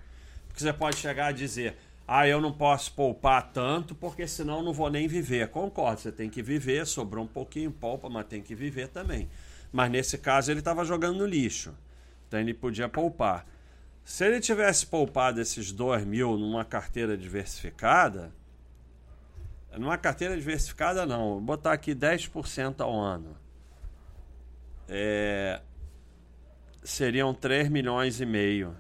Porque 0.47 0.61
você 0.61 0.71
pode 0.71 0.97
chegar 0.97 1.27
a 1.27 1.31
dizer, 1.31 1.75
ah, 2.07 2.27
eu 2.27 2.39
não 2.39 2.53
posso 2.53 2.93
poupar 2.93 3.51
tanto 3.51 3.95
porque 3.95 4.27
senão 4.27 4.61
não 4.61 4.71
vou 4.71 4.89
nem 4.89 5.07
viver. 5.07 5.47
Concordo, 5.49 6.01
você 6.01 6.11
tem 6.11 6.29
que 6.29 6.43
viver, 6.43 6.85
sobrou 6.85 7.23
um 7.23 7.27
pouquinho, 7.27 7.71
poupa, 7.71 8.07
mas 8.09 8.27
tem 8.27 8.41
que 8.41 8.53
viver 8.53 8.89
também. 8.89 9.27
Mas 9.71 9.89
nesse 9.89 10.17
caso 10.19 10.51
ele 10.51 10.59
estava 10.59 10.85
jogando 10.85 11.17
no 11.17 11.25
lixo. 11.25 11.73
Então 12.27 12.39
ele 12.39 12.53
podia 12.53 12.87
poupar. 12.87 13.45
Se 14.03 14.25
ele 14.25 14.41
tivesse 14.41 14.85
poupado 14.85 15.39
esses 15.39 15.71
2 15.71 16.05
mil 16.05 16.37
numa 16.37 16.65
carteira 16.65 17.17
diversificada, 17.17 18.31
numa 19.77 19.97
carteira 19.97 20.35
diversificada 20.35 21.05
não, 21.05 21.29
vou 21.29 21.41
botar 21.41 21.71
aqui 21.73 21.95
10% 21.95 22.81
ao 22.81 22.93
ano. 22.93 23.42
É, 24.87 25.61
seriam 26.83 27.33
3 27.33 27.69
milhões 27.69 28.19
e 28.19 28.25
meio 28.25 28.75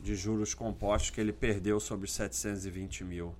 de 0.00 0.14
juros 0.14 0.54
compostos 0.54 1.10
que 1.10 1.20
ele 1.20 1.32
perdeu 1.32 1.78
sobre 1.80 2.08
720 2.08 3.04
mil. 3.04 3.34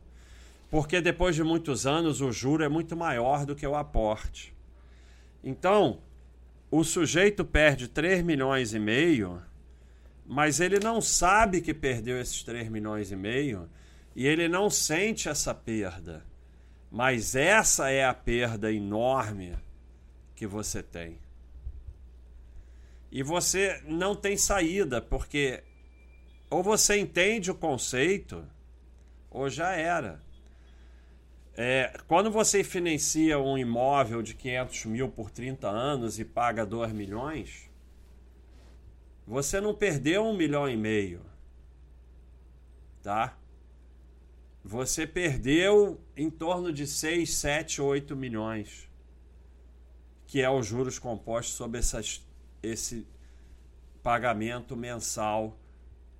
Porque 0.70 1.00
depois 1.00 1.34
de 1.34 1.42
muitos 1.42 1.86
anos 1.86 2.20
o 2.20 2.30
juro 2.30 2.62
é 2.62 2.68
muito 2.68 2.96
maior 2.96 3.44
do 3.44 3.56
que 3.56 3.66
o 3.66 3.74
aporte. 3.74 4.54
Então, 5.42 6.00
o 6.70 6.84
sujeito 6.84 7.44
perde 7.44 7.88
3 7.88 8.22
milhões 8.22 8.74
e 8.74 8.78
meio 8.78 9.42
mas 10.32 10.60
ele 10.60 10.78
não 10.78 11.00
sabe 11.00 11.60
que 11.60 11.74
perdeu 11.74 12.20
esses 12.20 12.44
3 12.44 12.68
milhões 12.68 13.10
e 13.10 13.16
meio 13.16 13.68
e 14.14 14.28
ele 14.28 14.46
não 14.46 14.70
sente 14.70 15.28
essa 15.28 15.52
perda. 15.52 16.24
Mas 16.88 17.34
essa 17.34 17.90
é 17.90 18.04
a 18.04 18.14
perda 18.14 18.72
enorme 18.72 19.58
que 20.36 20.46
você 20.46 20.84
tem. 20.84 21.18
E 23.10 23.22
você 23.22 23.82
não 23.86 24.14
tem 24.14 24.36
saída, 24.36 25.00
porque 25.02 25.62
ou 26.48 26.62
você 26.62 26.98
entende 26.98 27.50
o 27.50 27.54
conceito, 27.54 28.44
ou 29.30 29.48
já 29.48 29.72
era. 29.72 30.20
É, 31.56 31.92
quando 32.08 32.30
você 32.30 32.64
financia 32.64 33.38
um 33.38 33.56
imóvel 33.58 34.22
de 34.22 34.34
500 34.34 34.84
mil 34.86 35.08
por 35.08 35.30
30 35.30 35.68
anos 35.68 36.18
e 36.18 36.24
paga 36.24 36.66
2 36.66 36.92
milhões, 36.92 37.68
Você 39.26 39.60
não 39.60 39.72
perdeu 39.72 40.24
um 40.24 40.36
milhão 40.36 40.68
e 40.68 40.76
meio, 40.76 41.20
tá? 43.00 43.38
Você 44.64 45.06
perdeu 45.06 46.00
em 46.16 46.28
torno 46.28 46.72
de 46.72 46.84
6, 46.84 47.32
7, 47.34 47.80
8 47.80 48.16
milhões, 48.16 48.88
que 50.26 50.40
é 50.40 50.50
os 50.50 50.66
juros 50.66 50.98
compostos 50.98 51.54
sobre 51.54 51.78
essas, 51.78 52.26
esse 52.62 53.06
pagamento 54.02 54.76
mensal 54.76 55.56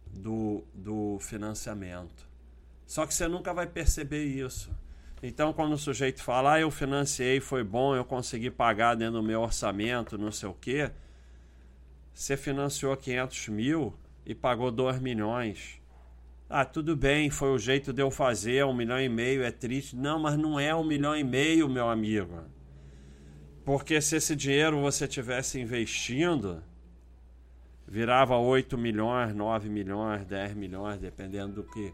do, 0.07 0.65
do 0.75 1.19
financiamento. 1.21 2.29
Só 2.87 3.07
que 3.07 3.15
você 3.15 3.29
nunca 3.29 3.55
vai 3.55 3.67
perceber 3.67 4.25
isso. 4.25 4.71
Então, 5.23 5.53
quando 5.53 5.75
o 5.75 5.79
sujeito 5.79 6.23
fala, 6.23 6.55
ah, 6.55 6.61
eu 6.61 6.71
financiei, 6.71 7.41
foi 7.41 7.63
bom, 7.63 7.95
eu 7.95 8.05
consegui 8.05 8.51
pagar 8.51 8.95
dentro 8.95 9.21
do 9.21 9.23
meu 9.23 9.43
orçamento, 9.43 10.17
não 10.17 10.33
sei 10.33 10.49
o 10.49 10.55
quê, 10.55 10.91
você 12.15 12.37
financiou 12.37 12.97
500 12.97 13.49
mil 13.49 13.95
e 14.25 14.35
pagou 14.35 14.71
2 14.71 14.99
milhões. 14.99 15.81
Ah, 16.49 16.65
tudo 16.65 16.97
bem, 16.97 17.31
foi 17.31 17.51
o 17.51 17.59
jeito 17.59 17.93
de 17.93 18.03
eu 18.03 18.11
fazer, 18.11 18.65
um 18.65 18.75
milhão 18.75 19.01
e 19.01 19.09
meio 19.09 19.43
é 19.45 19.53
triste. 19.53 19.95
Não, 19.95 20.19
mas 20.19 20.37
não 20.37 20.59
é 20.59 20.75
um 20.75 20.83
milhão 20.83 21.17
e 21.17 21.23
meio, 21.23 21.69
meu 21.69 21.89
amigo. 21.89 22.43
Porque 23.65 24.01
se 24.01 24.17
esse 24.17 24.35
dinheiro 24.35 24.81
você 24.81 25.07
tivesse 25.07 25.61
investindo, 25.61 26.63
virava 27.87 28.37
8 28.37 28.79
milhões, 28.79 29.35
9 29.35 29.69
milhões, 29.69 30.25
10 30.25 30.55
milhões, 30.55 30.99
dependendo 30.99 31.63
do 31.63 31.65
que. 31.65 31.93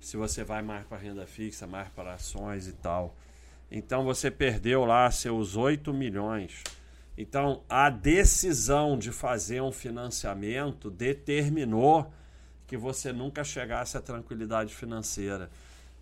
Se 0.00 0.16
você 0.16 0.44
vai 0.44 0.60
mais 0.60 0.86
para 0.86 0.98
renda 0.98 1.26
fixa, 1.26 1.66
mais 1.66 1.88
para 1.88 2.14
ações 2.14 2.66
e 2.68 2.72
tal. 2.72 3.16
Então 3.70 4.04
você 4.04 4.30
perdeu 4.30 4.84
lá 4.84 5.10
seus 5.10 5.56
8 5.56 5.92
milhões. 5.92 6.62
Então 7.16 7.62
a 7.68 7.88
decisão 7.88 8.98
de 8.98 9.10
fazer 9.10 9.62
um 9.62 9.72
financiamento 9.72 10.90
determinou 10.90 12.12
que 12.66 12.76
você 12.76 13.12
nunca 13.12 13.44
chegasse 13.44 13.96
à 13.96 14.00
tranquilidade 14.00 14.74
financeira. 14.74 15.50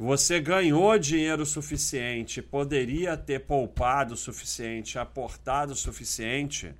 Você 0.04 0.40
ganhou 0.40 0.98
dinheiro 0.98 1.46
suficiente, 1.46 2.42
poderia 2.42 3.16
ter 3.16 3.38
poupado 3.38 4.14
o 4.14 4.16
suficiente, 4.16 4.98
aportado 4.98 5.74
o 5.74 5.76
suficiente 5.76 6.74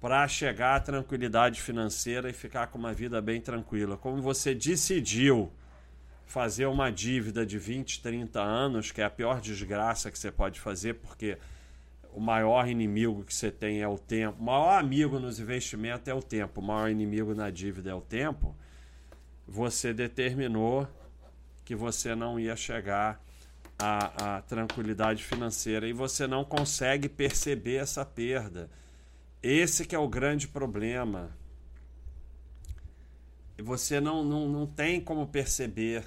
para 0.00 0.26
chegar 0.26 0.76
à 0.76 0.80
tranquilidade 0.80 1.60
financeira 1.60 2.30
e 2.30 2.32
ficar 2.32 2.68
com 2.68 2.78
uma 2.78 2.94
vida 2.94 3.20
bem 3.20 3.42
tranquila. 3.42 3.98
Como 3.98 4.22
você 4.22 4.54
decidiu 4.54 5.52
fazer 6.24 6.64
uma 6.64 6.90
dívida 6.90 7.44
de 7.44 7.58
20, 7.58 8.00
30 8.00 8.40
anos, 8.40 8.90
que 8.90 9.02
é 9.02 9.04
a 9.04 9.10
pior 9.10 9.38
desgraça 9.42 10.10
que 10.10 10.18
você 10.18 10.32
pode 10.32 10.58
fazer, 10.58 10.94
porque 10.94 11.36
o 12.10 12.20
maior 12.20 12.66
inimigo 12.66 13.22
que 13.22 13.34
você 13.34 13.50
tem 13.50 13.82
é 13.82 13.86
o 13.86 13.98
tempo. 13.98 14.40
O 14.40 14.44
maior 14.44 14.78
amigo 14.78 15.18
nos 15.18 15.38
investimentos 15.38 16.08
é 16.08 16.14
o 16.14 16.22
tempo, 16.22 16.62
o 16.62 16.64
maior 16.64 16.88
inimigo 16.88 17.34
na 17.34 17.50
dívida 17.50 17.90
é 17.90 17.94
o 17.94 18.00
tempo 18.00 18.56
você 19.46 19.92
determinou 19.92 20.88
que 21.64 21.74
você 21.74 22.14
não 22.14 22.38
ia 22.38 22.54
chegar 22.54 23.20
à, 23.78 24.36
à, 24.36 24.42
tranquilidade 24.42 25.24
financeira 25.24 25.88
e 25.88 25.92
você 25.92 26.26
não 26.26 26.44
consegue 26.44 27.08
perceber 27.08 27.76
essa 27.76 28.04
perda. 28.04 28.68
Esse 29.42 29.84
que 29.84 29.94
é 29.94 29.98
o 29.98 30.08
grande 30.08 30.46
problema. 30.46 31.30
Você 33.58 34.00
não, 34.00 34.24
não, 34.24 34.48
não 34.48 34.66
tem 34.66 35.00
como 35.00 35.26
perceber. 35.26 36.04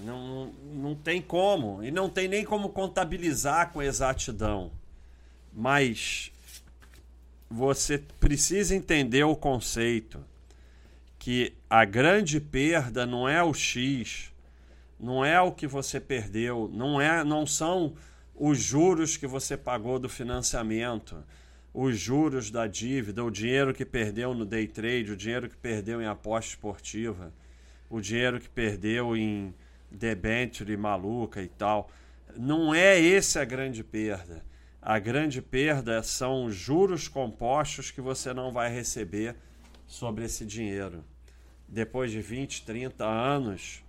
Não, 0.00 0.52
não 0.74 0.94
tem 0.94 1.20
como. 1.20 1.82
E 1.82 1.90
não 1.90 2.08
tem 2.08 2.28
nem 2.28 2.44
como 2.44 2.70
contabilizar 2.70 3.72
com 3.72 3.82
exatidão. 3.82 4.70
Mas 5.52 6.32
você 7.50 7.98
precisa 8.18 8.74
entender 8.74 9.24
o 9.24 9.36
conceito 9.36 10.24
que 11.22 11.54
a 11.70 11.84
grande 11.84 12.40
perda 12.40 13.06
não 13.06 13.28
é 13.28 13.40
o 13.40 13.54
X, 13.54 14.32
não 14.98 15.24
é 15.24 15.40
o 15.40 15.52
que 15.52 15.68
você 15.68 16.00
perdeu, 16.00 16.68
não 16.74 17.00
é, 17.00 17.22
não 17.22 17.46
são 17.46 17.94
os 18.34 18.58
juros 18.58 19.16
que 19.16 19.28
você 19.28 19.56
pagou 19.56 20.00
do 20.00 20.08
financiamento, 20.08 21.22
os 21.72 21.96
juros 21.96 22.50
da 22.50 22.66
dívida, 22.66 23.22
o 23.22 23.30
dinheiro 23.30 23.72
que 23.72 23.84
perdeu 23.84 24.34
no 24.34 24.44
day 24.44 24.66
trade, 24.66 25.12
o 25.12 25.16
dinheiro 25.16 25.48
que 25.48 25.56
perdeu 25.56 26.02
em 26.02 26.06
aposta 26.06 26.50
esportiva, 26.54 27.32
o 27.88 28.00
dinheiro 28.00 28.40
que 28.40 28.50
perdeu 28.50 29.16
em 29.16 29.54
debenture 29.92 30.76
maluca 30.76 31.40
e 31.40 31.46
tal. 31.46 31.88
Não 32.36 32.74
é 32.74 32.98
esse 32.98 33.38
a 33.38 33.44
grande 33.44 33.84
perda. 33.84 34.44
A 34.82 34.98
grande 34.98 35.40
perda 35.40 36.02
são 36.02 36.46
os 36.46 36.56
juros 36.56 37.06
compostos 37.06 37.92
que 37.92 38.00
você 38.00 38.34
não 38.34 38.50
vai 38.50 38.74
receber 38.74 39.36
sobre 39.86 40.24
esse 40.24 40.44
dinheiro 40.44 41.04
depois 41.72 42.10
de 42.10 42.20
20, 42.20 42.66
30 42.66 43.02
anos, 43.02 43.82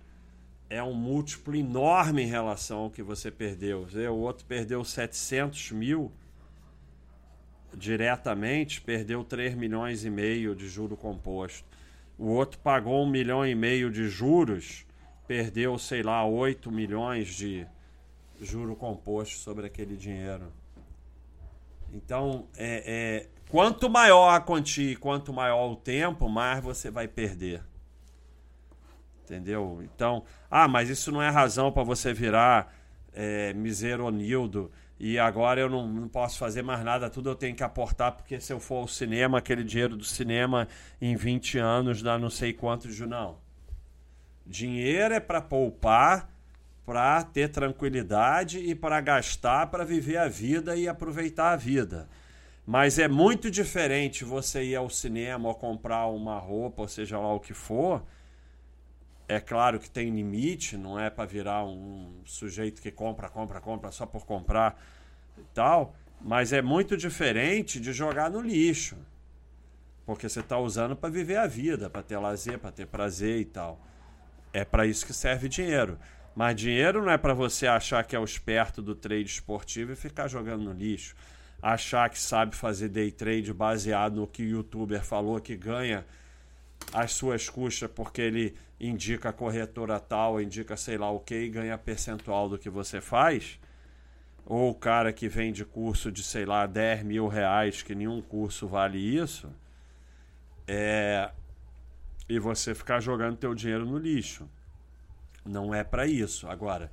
é 0.70 0.82
um 0.82 0.94
múltiplo 0.94 1.54
enorme 1.54 2.22
em 2.22 2.26
relação 2.26 2.78
ao 2.78 2.90
que 2.90 3.02
você 3.02 3.30
perdeu. 3.30 3.86
O 4.10 4.16
outro 4.20 4.46
perdeu 4.46 4.82
700 4.82 5.70
mil 5.72 6.10
diretamente, 7.76 8.80
perdeu 8.80 9.22
3 9.22 9.54
milhões 9.54 10.02
e 10.02 10.08
meio 10.08 10.56
de 10.56 10.66
juro 10.66 10.96
composto. 10.96 11.62
O 12.18 12.28
outro 12.28 12.58
pagou 12.60 13.04
um 13.04 13.10
milhão 13.10 13.46
e 13.46 13.54
meio 13.54 13.90
de 13.90 14.08
juros, 14.08 14.86
perdeu, 15.26 15.78
sei 15.78 16.02
lá, 16.02 16.24
8 16.24 16.72
milhões 16.72 17.34
de 17.34 17.66
juro 18.40 18.74
composto 18.74 19.36
sobre 19.36 19.66
aquele 19.66 19.94
dinheiro. 19.94 20.50
Então, 21.92 22.46
é, 22.56 23.26
é, 23.26 23.28
quanto 23.50 23.90
maior 23.90 24.30
a 24.30 24.40
quantia 24.40 24.96
quanto 24.96 25.34
maior 25.34 25.70
o 25.70 25.76
tempo, 25.76 26.30
mais 26.30 26.64
você 26.64 26.90
vai 26.90 27.06
perder. 27.06 27.62
Entendeu? 29.24 29.80
Então, 29.82 30.22
ah, 30.50 30.68
mas 30.68 30.90
isso 30.90 31.10
não 31.10 31.22
é 31.22 31.30
razão 31.30 31.72
para 31.72 31.82
você 31.82 32.12
virar 32.12 32.72
é, 33.12 33.54
miseronildo 33.54 34.70
e 34.98 35.18
agora 35.18 35.60
eu 35.60 35.68
não, 35.68 35.86
não 35.88 36.08
posso 36.08 36.38
fazer 36.38 36.62
mais 36.62 36.84
nada, 36.84 37.10
tudo 37.10 37.28
eu 37.28 37.34
tenho 37.34 37.56
que 37.56 37.64
aportar, 37.64 38.12
porque 38.12 38.40
se 38.40 38.52
eu 38.52 38.60
for 38.60 38.76
ao 38.76 38.88
cinema, 38.88 39.38
aquele 39.38 39.64
dinheiro 39.64 39.96
do 39.96 40.04
cinema 40.04 40.68
em 41.00 41.16
20 41.16 41.58
anos 41.58 42.02
dá 42.02 42.18
não 42.18 42.30
sei 42.30 42.52
quanto 42.52 42.88
de. 42.88 43.04
Não. 43.04 43.36
Dinheiro 44.46 45.14
é 45.14 45.20
para 45.20 45.40
poupar, 45.40 46.30
para 46.86 47.22
ter 47.24 47.48
tranquilidade 47.48 48.58
e 48.58 48.74
para 48.74 49.00
gastar, 49.00 49.66
para 49.66 49.84
viver 49.84 50.18
a 50.18 50.28
vida 50.28 50.76
e 50.76 50.86
aproveitar 50.86 51.52
a 51.52 51.56
vida. 51.56 52.08
Mas 52.66 52.98
é 52.98 53.08
muito 53.08 53.50
diferente 53.50 54.24
você 54.24 54.62
ir 54.62 54.76
ao 54.76 54.88
cinema 54.88 55.48
ou 55.48 55.54
comprar 55.54 56.06
uma 56.06 56.38
roupa, 56.38 56.82
ou 56.82 56.88
seja 56.88 57.18
lá 57.18 57.34
o 57.34 57.40
que 57.40 57.52
for 57.52 58.02
é 59.26 59.40
claro 59.40 59.78
que 59.78 59.90
tem 59.90 60.10
limite, 60.10 60.76
não 60.76 60.98
é 60.98 61.08
para 61.08 61.24
virar 61.24 61.64
um 61.64 62.20
sujeito 62.24 62.82
que 62.82 62.90
compra, 62.90 63.28
compra, 63.28 63.60
compra 63.60 63.90
só 63.90 64.04
por 64.04 64.26
comprar 64.26 64.80
e 65.38 65.42
tal, 65.54 65.94
mas 66.20 66.52
é 66.52 66.60
muito 66.60 66.96
diferente 66.96 67.80
de 67.80 67.92
jogar 67.92 68.30
no 68.30 68.40
lixo. 68.40 68.96
Porque 70.04 70.28
você 70.28 70.40
está 70.40 70.58
usando 70.58 70.94
para 70.94 71.08
viver 71.08 71.36
a 71.36 71.46
vida, 71.46 71.88
para 71.88 72.02
ter 72.02 72.18
lazer, 72.18 72.58
para 72.58 72.70
ter 72.70 72.86
prazer 72.86 73.40
e 73.40 73.44
tal. 73.46 73.80
É 74.52 74.64
para 74.64 74.86
isso 74.86 75.06
que 75.06 75.14
serve 75.14 75.48
dinheiro. 75.48 75.98
Mas 76.36 76.56
dinheiro 76.56 77.02
não 77.02 77.10
é 77.10 77.16
para 77.16 77.32
você 77.32 77.66
achar 77.66 78.04
que 78.04 78.14
é 78.14 78.18
o 78.18 78.24
esperto 78.24 78.82
do 78.82 78.94
trade 78.94 79.30
esportivo 79.30 79.92
e 79.92 79.96
ficar 79.96 80.28
jogando 80.28 80.64
no 80.64 80.72
lixo. 80.72 81.14
Achar 81.62 82.10
que 82.10 82.18
sabe 82.18 82.54
fazer 82.54 82.90
day 82.90 83.10
trade 83.10 83.52
baseado 83.54 84.16
no 84.16 84.26
que 84.26 84.42
o 84.42 84.46
youtuber 84.46 85.02
falou 85.02 85.40
que 85.40 85.56
ganha 85.56 86.04
as 86.92 87.12
suas 87.12 87.48
custas 87.48 87.90
porque 87.90 88.22
ele 88.22 88.54
indica 88.78 89.30
a 89.30 89.32
corretora 89.32 89.98
tal, 90.00 90.40
indica 90.40 90.76
sei 90.76 90.98
lá 90.98 91.10
o 91.10 91.20
que 91.20 91.34
e 91.34 91.48
ganha 91.48 91.78
percentual 91.78 92.48
do 92.48 92.58
que 92.58 92.68
você 92.68 93.00
faz, 93.00 93.58
ou 94.44 94.70
o 94.70 94.74
cara 94.74 95.12
que 95.12 95.28
vende 95.28 95.64
curso 95.64 96.12
de 96.12 96.22
sei 96.22 96.44
lá 96.44 96.66
10 96.66 97.02
mil 97.02 97.28
reais, 97.28 97.82
que 97.82 97.94
nenhum 97.94 98.20
curso 98.20 98.68
vale 98.68 98.98
isso, 98.98 99.50
é, 100.66 101.30
e 102.28 102.38
você 102.38 102.74
ficar 102.74 103.00
jogando 103.00 103.36
teu 103.36 103.54
dinheiro 103.54 103.86
no 103.86 103.98
lixo. 103.98 104.48
Não 105.44 105.74
é 105.74 105.84
para 105.84 106.06
isso. 106.06 106.48
Agora, 106.48 106.90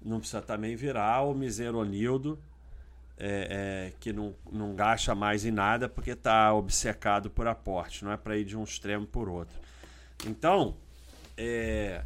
não 0.00 0.20
precisa 0.20 0.40
também 0.40 0.76
virar 0.76 1.22
o 1.22 1.34
miseronildo 1.34 2.38
é, 3.22 3.90
é, 3.90 3.92
que 4.00 4.12
não, 4.14 4.34
não 4.50 4.74
gasta 4.74 5.14
mais 5.14 5.44
em 5.44 5.50
nada 5.50 5.90
porque 5.90 6.12
está 6.12 6.54
obcecado 6.54 7.28
por 7.28 7.46
aporte. 7.46 8.02
Não 8.02 8.10
é 8.10 8.16
para 8.16 8.36
ir 8.36 8.44
de 8.44 8.56
um 8.56 8.64
extremo 8.64 9.06
por 9.06 9.28
outro. 9.28 9.54
Então, 10.26 10.74
é, 11.36 12.02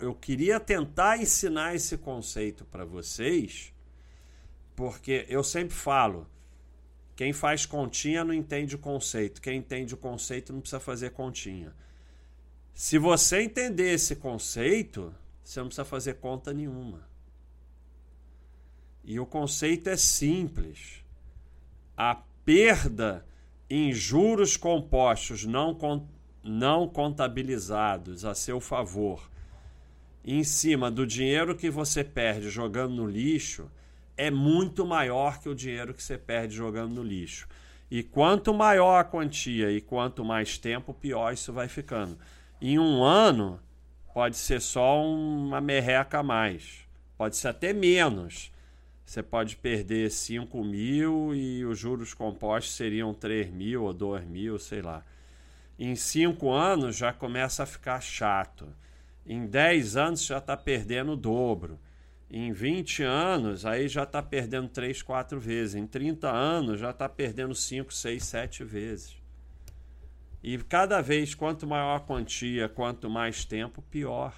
eu 0.00 0.14
queria 0.14 0.58
tentar 0.58 1.18
ensinar 1.18 1.74
esse 1.74 1.98
conceito 1.98 2.64
para 2.64 2.86
vocês, 2.86 3.72
porque 4.74 5.26
eu 5.28 5.44
sempre 5.44 5.74
falo: 5.74 6.26
quem 7.14 7.34
faz 7.34 7.66
continha 7.66 8.24
não 8.24 8.32
entende 8.32 8.76
o 8.76 8.78
conceito, 8.78 9.42
quem 9.42 9.58
entende 9.58 9.92
o 9.92 9.98
conceito 9.98 10.52
não 10.54 10.60
precisa 10.60 10.80
fazer 10.80 11.10
continha. 11.10 11.74
Se 12.72 12.98
você 12.98 13.42
entender 13.42 13.92
esse 13.92 14.16
conceito, 14.16 15.14
você 15.44 15.60
não 15.60 15.66
precisa 15.66 15.84
fazer 15.84 16.14
conta 16.14 16.52
nenhuma. 16.52 17.13
E 19.04 19.20
o 19.20 19.26
conceito 19.26 19.88
é 19.88 19.96
simples. 19.96 21.04
A 21.96 22.16
perda 22.44 23.24
em 23.68 23.92
juros 23.92 24.56
compostos 24.56 25.44
não, 25.44 25.76
não 26.42 26.88
contabilizados 26.88 28.24
a 28.24 28.34
seu 28.34 28.60
favor, 28.60 29.28
em 30.24 30.42
cima 30.42 30.90
do 30.90 31.06
dinheiro 31.06 31.54
que 31.54 31.68
você 31.68 32.02
perde 32.02 32.48
jogando 32.48 32.94
no 32.94 33.06
lixo, 33.06 33.70
é 34.16 34.30
muito 34.30 34.86
maior 34.86 35.38
que 35.38 35.48
o 35.48 35.54
dinheiro 35.54 35.92
que 35.92 36.02
você 36.02 36.16
perde 36.16 36.54
jogando 36.54 36.94
no 36.94 37.02
lixo. 37.02 37.46
E 37.90 38.02
quanto 38.02 38.54
maior 38.54 39.00
a 39.00 39.04
quantia 39.04 39.70
e 39.70 39.80
quanto 39.80 40.24
mais 40.24 40.56
tempo, 40.56 40.94
pior 40.94 41.32
isso 41.32 41.52
vai 41.52 41.68
ficando. 41.68 42.18
Em 42.60 42.78
um 42.78 43.04
ano, 43.04 43.60
pode 44.14 44.36
ser 44.36 44.60
só 44.60 45.04
uma 45.04 45.60
merreca 45.60 46.20
a 46.20 46.22
mais, 46.22 46.86
pode 47.18 47.36
ser 47.36 47.48
até 47.48 47.72
menos. 47.72 48.50
Você 49.04 49.22
pode 49.22 49.56
perder 49.56 50.10
5 50.10 50.64
mil 50.64 51.34
e 51.34 51.64
os 51.64 51.78
juros 51.78 52.14
compostos 52.14 52.74
seriam 52.74 53.12
3 53.12 53.50
mil 53.50 53.84
ou 53.84 53.92
2 53.92 54.24
mil, 54.24 54.58
sei 54.58 54.80
lá. 54.80 55.04
Em 55.78 55.94
5 55.94 56.50
anos 56.50 56.96
já 56.96 57.12
começa 57.12 57.62
a 57.62 57.66
ficar 57.66 58.00
chato. 58.00 58.66
Em 59.26 59.46
10 59.46 59.96
anos 59.96 60.24
já 60.24 60.38
está 60.38 60.56
perdendo 60.56 61.12
o 61.12 61.16
dobro. 61.16 61.78
Em 62.30 62.52
20 62.52 63.02
anos, 63.02 63.64
aí 63.64 63.86
já 63.86 64.02
está 64.02 64.22
perdendo 64.22 64.68
3, 64.68 65.02
4 65.02 65.38
vezes. 65.38 65.74
Em 65.74 65.86
30 65.86 66.28
anos, 66.30 66.80
já 66.80 66.90
está 66.90 67.08
perdendo 67.08 67.54
5, 67.54 67.92
6, 67.92 68.24
7 68.24 68.64
vezes. 68.64 69.16
E 70.42 70.58
cada 70.58 71.00
vez, 71.00 71.34
quanto 71.34 71.66
maior 71.66 71.96
a 71.96 72.00
quantia, 72.00 72.68
quanto 72.68 73.08
mais 73.08 73.44
tempo, 73.44 73.82
pior. 73.82 74.34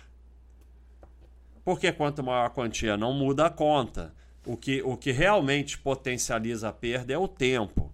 Porque 1.64 1.90
quanto 1.90 2.22
maior 2.22 2.46
a 2.46 2.50
quantia, 2.50 2.96
não 2.96 3.12
muda 3.12 3.46
a 3.46 3.50
conta. 3.50 4.14
O 4.46 4.56
que, 4.56 4.80
o 4.82 4.96
que 4.96 5.10
realmente 5.10 5.76
potencializa 5.76 6.68
a 6.68 6.72
perda 6.72 7.12
é 7.12 7.18
o 7.18 7.28
tempo. 7.28 7.92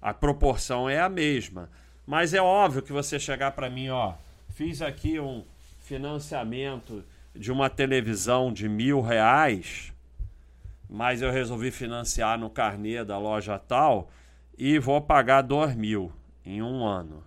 A 0.00 0.12
proporção 0.14 0.88
é 0.88 0.98
a 0.98 1.08
mesma. 1.08 1.70
Mas 2.06 2.34
é 2.34 2.40
óbvio 2.40 2.82
que 2.82 2.92
você 2.92 3.18
chegar 3.20 3.52
para 3.52 3.70
mim, 3.70 3.90
ó, 3.90 4.14
fiz 4.48 4.82
aqui 4.82 5.20
um 5.20 5.44
financiamento 5.80 7.04
de 7.34 7.52
uma 7.52 7.70
televisão 7.70 8.52
de 8.52 8.68
mil 8.68 9.00
reais, 9.00 9.92
mas 10.88 11.22
eu 11.22 11.30
resolvi 11.30 11.70
financiar 11.70 12.38
no 12.38 12.50
carnê 12.50 13.04
da 13.04 13.18
loja 13.18 13.58
tal 13.58 14.10
e 14.58 14.78
vou 14.78 15.00
pagar 15.00 15.42
dois 15.42 15.74
mil 15.74 16.12
em 16.44 16.62
um 16.62 16.84
ano. 16.84 17.22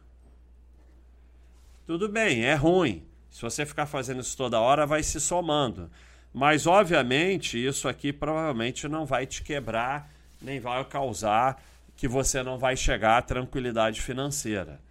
Tudo 1.86 2.10
bem, 2.10 2.44
é 2.44 2.56
ruim. 2.56 3.04
Se 3.30 3.42
você 3.42 3.66
ficar 3.66 3.86
fazendo 3.86 4.22
isso 4.22 4.36
toda 4.36 4.60
hora, 4.60 4.86
vai 4.86 5.04
se 5.04 5.20
somando. 5.20 5.90
Mas, 6.38 6.68
obviamente, 6.68 7.58
isso 7.66 7.88
aqui 7.88 8.12
provavelmente 8.12 8.90
não 8.90 9.06
vai 9.06 9.26
te 9.26 9.42
quebrar, 9.42 10.12
nem 10.42 10.60
vai 10.60 10.84
causar 10.84 11.64
que 11.96 12.10
você 12.10 12.44
não 12.44 12.58
vai 12.58 12.76
chegar 12.76 13.20
à 13.20 13.22
tranquilidade 13.22 14.02
financeira. 14.02 14.82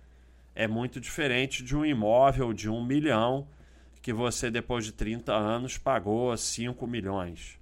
É 0.55 0.67
muito 0.67 0.99
diferente 0.99 1.63
de 1.63 1.77
um 1.77 1.85
imóvel 1.85 2.55
de 2.55 2.71
um 2.71 2.83
milhão 2.83 3.47
que 4.01 4.11
você, 4.11 4.51
depois 4.51 4.87
de 4.87 4.93
30 4.93 5.35
anos, 5.35 5.77
pagou 5.77 6.35
5 6.35 6.87
milhões. 6.87 7.59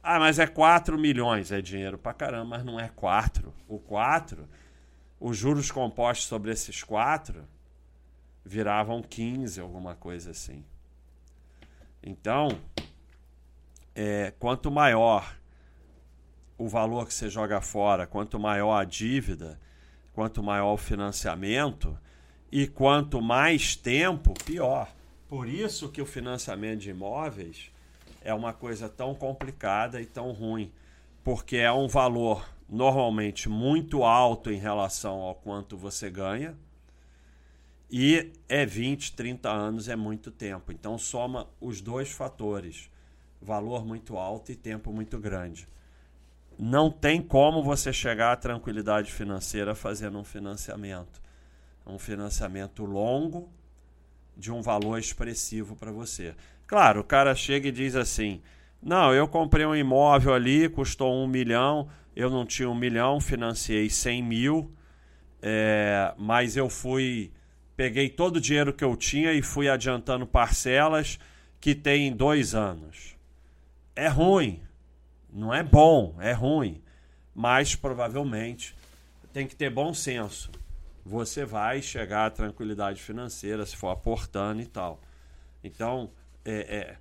Ah, 0.00 0.20
mas 0.20 0.38
é 0.38 0.46
4 0.46 0.96
milhões. 0.96 1.50
É 1.50 1.60
dinheiro 1.60 1.98
pra 1.98 2.14
caramba, 2.14 2.58
mas 2.58 2.64
não 2.64 2.78
é 2.78 2.88
4. 2.94 3.52
O 3.66 3.80
4, 3.80 4.48
os 5.18 5.36
juros 5.36 5.72
compostos 5.72 6.28
sobre 6.28 6.52
esses 6.52 6.84
4 6.84 7.44
viravam 8.44 9.02
15, 9.02 9.60
alguma 9.60 9.96
coisa 9.96 10.30
assim. 10.30 10.64
Então, 12.00 12.60
é, 14.00 14.32
quanto 14.38 14.70
maior 14.70 15.36
o 16.56 16.68
valor 16.68 17.04
que 17.04 17.12
você 17.12 17.28
joga 17.28 17.60
fora, 17.60 18.06
quanto 18.06 18.38
maior 18.38 18.76
a 18.76 18.84
dívida, 18.84 19.58
quanto 20.12 20.40
maior 20.40 20.74
o 20.74 20.76
financiamento 20.76 21.98
e 22.52 22.68
quanto 22.68 23.20
mais 23.20 23.74
tempo, 23.74 24.34
pior. 24.44 24.88
Por 25.28 25.48
isso 25.48 25.88
que 25.88 26.00
o 26.00 26.06
financiamento 26.06 26.78
de 26.82 26.90
imóveis 26.90 27.72
é 28.22 28.32
uma 28.32 28.52
coisa 28.52 28.88
tão 28.88 29.16
complicada 29.16 30.00
e 30.00 30.06
tão 30.06 30.30
ruim, 30.30 30.70
porque 31.24 31.56
é 31.56 31.72
um 31.72 31.88
valor 31.88 32.48
normalmente 32.68 33.48
muito 33.48 34.04
alto 34.04 34.48
em 34.48 34.58
relação 34.58 35.22
ao 35.22 35.34
quanto 35.34 35.76
você 35.76 36.08
ganha. 36.08 36.56
E 37.90 38.30
é 38.48 38.64
20, 38.64 39.14
30 39.16 39.50
anos, 39.50 39.88
é 39.88 39.96
muito 39.96 40.30
tempo. 40.30 40.70
Então 40.70 40.96
soma 40.96 41.48
os 41.60 41.80
dois 41.80 42.12
fatores: 42.12 42.88
valor 43.40 43.84
muito 43.84 44.16
alto 44.16 44.52
e 44.52 44.56
tempo 44.56 44.92
muito 44.92 45.18
grande. 45.18 45.68
Não 46.58 46.90
tem 46.90 47.22
como 47.22 47.62
você 47.62 47.92
chegar 47.92 48.32
à 48.32 48.36
tranquilidade 48.36 49.12
financeira 49.12 49.74
fazendo 49.74 50.18
um 50.18 50.24
financiamento. 50.24 51.22
Um 51.86 51.98
financiamento 51.98 52.84
longo 52.84 53.48
de 54.36 54.52
um 54.52 54.60
valor 54.60 54.98
expressivo 54.98 55.74
para 55.76 55.90
você. 55.90 56.34
Claro, 56.66 57.00
o 57.00 57.04
cara 57.04 57.34
chega 57.34 57.68
e 57.68 57.72
diz 57.72 57.96
assim: 57.96 58.42
não, 58.82 59.12
eu 59.12 59.26
comprei 59.26 59.66
um 59.66 59.74
imóvel 59.74 60.32
ali, 60.34 60.68
custou 60.68 61.12
um 61.12 61.26
milhão, 61.26 61.88
eu 62.14 62.30
não 62.30 62.46
tinha 62.46 62.68
um 62.70 62.74
milhão, 62.74 63.20
financiei 63.20 63.90
100 63.90 64.22
mil, 64.22 64.72
é, 65.42 66.14
mas 66.16 66.56
eu 66.56 66.68
fui, 66.68 67.32
peguei 67.76 68.08
todo 68.08 68.36
o 68.36 68.40
dinheiro 68.40 68.72
que 68.72 68.84
eu 68.84 68.96
tinha 68.96 69.32
e 69.32 69.42
fui 69.42 69.68
adiantando 69.68 70.26
parcelas 70.26 71.18
que 71.60 71.74
tem 71.74 72.12
dois 72.12 72.54
anos. 72.54 73.17
É 73.98 74.08
ruim, 74.08 74.62
não 75.32 75.52
é 75.52 75.62
bom, 75.62 76.16
é 76.20 76.32
ruim, 76.32 76.80
mas 77.34 77.74
provavelmente 77.74 78.74
tem 79.32 79.46
que 79.46 79.56
ter 79.56 79.70
bom 79.70 79.92
senso 79.92 80.50
você 81.08 81.44
vai 81.44 81.80
chegar 81.80 82.26
à 82.26 82.30
tranquilidade 82.30 83.00
financeira 83.00 83.64
se 83.64 83.74
for 83.74 83.88
aportando 83.88 84.60
e 84.60 84.66
tal. 84.66 85.00
Então, 85.64 86.10
é, 86.44 86.76
é 86.76 86.96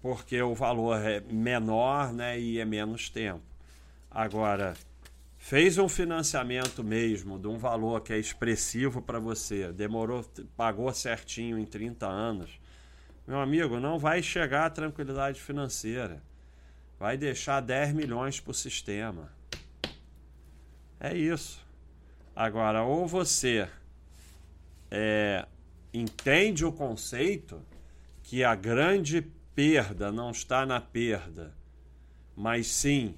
porque 0.00 0.40
o 0.40 0.54
valor 0.54 0.96
é 1.04 1.20
menor 1.20 2.12
né, 2.12 2.38
e 2.38 2.60
é 2.60 2.64
menos 2.64 3.08
tempo. 3.10 3.42
Agora, 4.10 4.74
fez 5.36 5.78
um 5.78 5.88
financiamento 5.88 6.84
mesmo 6.84 7.38
de 7.38 7.48
um 7.48 7.58
valor 7.58 8.00
que 8.02 8.12
é 8.12 8.18
expressivo 8.18 9.02
para 9.02 9.18
você, 9.18 9.72
demorou, 9.72 10.24
pagou 10.56 10.92
certinho 10.94 11.58
em 11.58 11.64
30 11.64 12.06
anos, 12.06 12.60
meu 13.26 13.40
amigo, 13.40 13.80
não 13.80 13.98
vai 13.98 14.22
chegar 14.22 14.66
à 14.66 14.70
tranquilidade 14.70 15.40
financeira. 15.40 16.22
Vai 16.98 17.16
deixar 17.16 17.60
10 17.60 17.92
milhões 17.92 18.38
para 18.38 18.50
o 18.50 18.54
sistema. 18.54 19.32
É 21.00 21.16
isso. 21.16 21.64
Agora, 22.36 22.82
ou 22.82 23.06
você 23.06 23.68
é, 24.90 25.46
entende 25.92 26.64
o 26.64 26.72
conceito 26.72 27.62
que 28.22 28.44
a 28.44 28.54
grande 28.54 29.22
perda 29.54 30.10
não 30.10 30.30
está 30.30 30.66
na 30.66 30.80
perda, 30.80 31.54
mas 32.36 32.66
sim 32.66 33.14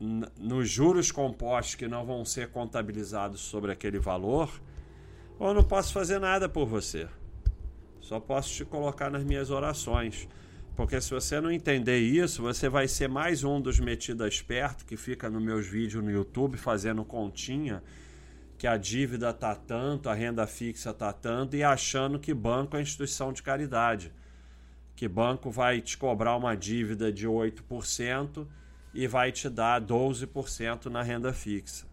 nos 0.00 0.70
juros 0.70 1.10
compostos 1.10 1.74
que 1.74 1.88
não 1.88 2.06
vão 2.06 2.24
ser 2.24 2.50
contabilizados 2.50 3.40
sobre 3.40 3.72
aquele 3.72 3.98
valor, 3.98 4.60
ou 5.38 5.52
não 5.52 5.64
posso 5.64 5.92
fazer 5.92 6.20
nada 6.20 6.48
por 6.48 6.66
você. 6.66 7.08
Só 8.08 8.18
posso 8.18 8.48
te 8.54 8.64
colocar 8.64 9.10
nas 9.10 9.22
minhas 9.22 9.50
orações. 9.50 10.26
Porque 10.74 10.98
se 10.98 11.10
você 11.10 11.42
não 11.42 11.52
entender 11.52 11.98
isso, 11.98 12.40
você 12.40 12.66
vai 12.66 12.88
ser 12.88 13.06
mais 13.06 13.44
um 13.44 13.60
dos 13.60 13.78
metidos 13.78 14.26
esperto 14.26 14.86
que 14.86 14.96
fica 14.96 15.28
nos 15.28 15.42
meus 15.42 15.66
vídeos 15.66 16.02
no 16.02 16.10
YouTube 16.10 16.56
fazendo 16.56 17.04
continha 17.04 17.82
que 18.56 18.66
a 18.66 18.78
dívida 18.78 19.30
tá 19.34 19.54
tanto, 19.54 20.08
a 20.08 20.14
renda 20.14 20.46
fixa 20.46 20.94
tá 20.94 21.12
tanto 21.12 21.54
e 21.54 21.62
achando 21.62 22.18
que 22.18 22.32
banco 22.32 22.78
é 22.78 22.80
instituição 22.80 23.30
de 23.30 23.42
caridade. 23.42 24.10
Que 24.96 25.06
banco 25.06 25.50
vai 25.50 25.82
te 25.82 25.98
cobrar 25.98 26.34
uma 26.34 26.56
dívida 26.56 27.12
de 27.12 27.28
8% 27.28 28.46
e 28.94 29.06
vai 29.06 29.30
te 29.32 29.50
dar 29.50 29.82
12% 29.82 30.86
na 30.86 31.02
renda 31.02 31.34
fixa. 31.34 31.86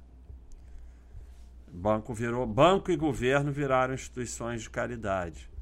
Banco 1.68 2.14
virou, 2.14 2.48
banco 2.48 2.90
e 2.90 2.96
governo 2.96 3.52
viraram 3.52 3.94
instituições 3.94 4.62
de 4.62 4.70
caridade. 4.70 5.54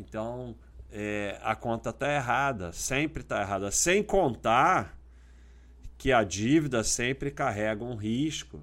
Então, 0.00 0.56
é, 0.90 1.38
a 1.42 1.54
conta 1.54 1.90
está 1.90 2.12
errada, 2.12 2.72
sempre 2.72 3.22
está 3.22 3.40
errada. 3.42 3.70
Sem 3.70 4.02
contar 4.02 4.98
que 5.98 6.10
a 6.10 6.24
dívida 6.24 6.82
sempre 6.82 7.30
carrega 7.30 7.84
um 7.84 7.94
risco, 7.94 8.60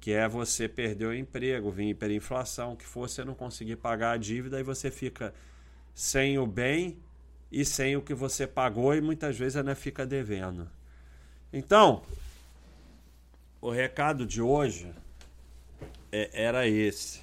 que 0.00 0.12
é 0.12 0.26
você 0.26 0.66
perder 0.66 1.06
o 1.06 1.14
emprego, 1.14 1.70
vir 1.70 1.90
hiperinflação, 1.90 2.74
que 2.74 2.86
você 2.86 3.22
não 3.22 3.34
conseguir 3.34 3.76
pagar 3.76 4.12
a 4.12 4.16
dívida 4.16 4.58
e 4.58 4.62
você 4.62 4.90
fica 4.90 5.34
sem 5.94 6.38
o 6.38 6.46
bem 6.46 6.96
e 7.52 7.64
sem 7.64 7.96
o 7.96 8.02
que 8.02 8.14
você 8.14 8.46
pagou 8.46 8.94
e 8.94 9.00
muitas 9.00 9.36
vezes 9.36 9.56
ainda 9.56 9.74
fica 9.74 10.06
devendo. 10.06 10.70
Então, 11.52 12.02
o 13.60 13.70
recado 13.70 14.24
de 14.24 14.40
hoje 14.40 14.90
é, 16.10 16.30
era 16.32 16.66
esse. 16.66 17.20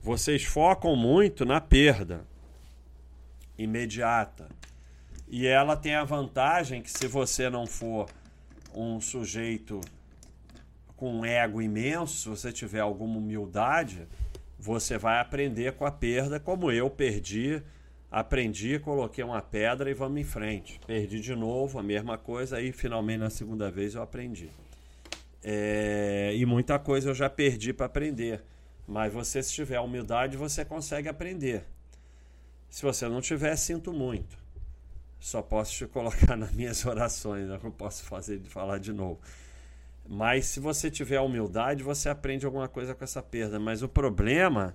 Vocês 0.00 0.42
focam 0.42 0.96
muito 0.96 1.44
na 1.44 1.60
perda 1.60 2.31
imediata. 3.58 4.48
E 5.28 5.46
ela 5.46 5.76
tem 5.76 5.94
a 5.94 6.04
vantagem 6.04 6.82
que 6.82 6.90
se 6.90 7.06
você 7.06 7.48
não 7.48 7.66
for 7.66 8.08
um 8.74 9.00
sujeito 9.00 9.80
com 10.96 11.20
um 11.20 11.24
ego 11.24 11.60
imenso, 11.60 12.16
se 12.16 12.28
você 12.28 12.52
tiver 12.52 12.80
alguma 12.80 13.18
humildade, 13.18 14.06
você 14.58 14.96
vai 14.96 15.18
aprender 15.18 15.72
com 15.72 15.84
a 15.84 15.90
perda, 15.90 16.38
como 16.38 16.70
eu 16.70 16.88
perdi, 16.88 17.62
aprendi, 18.10 18.78
coloquei 18.78 19.24
uma 19.24 19.42
pedra 19.42 19.90
e 19.90 19.94
vamos 19.94 20.20
em 20.20 20.24
frente. 20.24 20.78
Perdi 20.86 21.18
de 21.18 21.34
novo, 21.34 21.78
a 21.78 21.82
mesma 21.82 22.16
coisa, 22.16 22.58
aí 22.58 22.70
finalmente 22.70 23.18
na 23.18 23.30
segunda 23.30 23.70
vez 23.70 23.94
eu 23.94 24.02
aprendi. 24.02 24.50
É, 25.42 26.32
e 26.34 26.46
muita 26.46 26.78
coisa 26.78 27.10
eu 27.10 27.14
já 27.14 27.28
perdi 27.28 27.72
para 27.72 27.86
aprender. 27.86 28.44
Mas 28.86 29.12
você, 29.12 29.42
se 29.42 29.52
tiver 29.52 29.80
humildade, 29.80 30.36
você 30.36 30.64
consegue 30.64 31.08
aprender. 31.08 31.64
Se 32.72 32.82
você 32.84 33.06
não 33.06 33.20
tiver, 33.20 33.54
sinto 33.56 33.92
muito. 33.92 34.34
Só 35.20 35.42
posso 35.42 35.74
te 35.74 35.84
colocar 35.92 36.38
nas 36.38 36.52
minhas 36.52 36.86
orações, 36.86 37.46
não 37.46 37.70
posso 37.70 38.02
fazer 38.02 38.38
de 38.38 38.48
falar 38.48 38.78
de 38.78 38.94
novo. 38.94 39.20
Mas 40.08 40.46
se 40.46 40.58
você 40.58 40.90
tiver 40.90 41.20
humildade, 41.20 41.82
você 41.82 42.08
aprende 42.08 42.46
alguma 42.46 42.68
coisa 42.68 42.94
com 42.94 43.04
essa 43.04 43.22
perda. 43.22 43.60
Mas 43.60 43.82
o 43.82 43.88
problema 43.88 44.74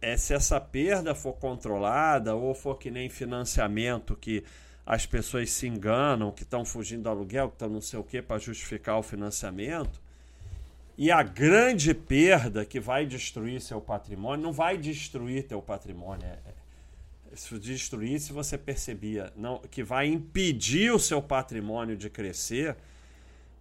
é 0.00 0.16
se 0.16 0.32
essa 0.32 0.60
perda 0.60 1.12
for 1.12 1.32
controlada 1.32 2.36
ou 2.36 2.54
for 2.54 2.76
que 2.78 2.92
nem 2.92 3.08
financiamento 3.08 4.14
que 4.14 4.44
as 4.86 5.04
pessoas 5.04 5.50
se 5.50 5.66
enganam, 5.66 6.30
que 6.30 6.44
estão 6.44 6.64
fugindo 6.64 7.02
do 7.02 7.08
aluguel, 7.08 7.48
que 7.48 7.56
estão 7.56 7.68
não 7.68 7.80
sei 7.80 7.98
o 7.98 8.04
que 8.04 8.22
para 8.22 8.38
justificar 8.38 8.96
o 8.96 9.02
financiamento. 9.02 10.00
E 10.96 11.10
a 11.10 11.24
grande 11.24 11.92
perda 11.92 12.64
que 12.64 12.78
vai 12.78 13.04
destruir 13.04 13.60
seu 13.60 13.80
patrimônio 13.80 14.44
não 14.44 14.52
vai 14.52 14.78
destruir 14.78 15.48
teu 15.48 15.60
patrimônio. 15.60 16.24
Se 17.34 17.58
destruir, 17.58 18.20
se 18.20 18.32
você 18.32 18.58
percebia, 18.58 19.32
não, 19.36 19.58
que 19.70 19.82
vai 19.82 20.08
impedir 20.08 20.92
o 20.92 20.98
seu 20.98 21.22
patrimônio 21.22 21.96
de 21.96 22.10
crescer, 22.10 22.76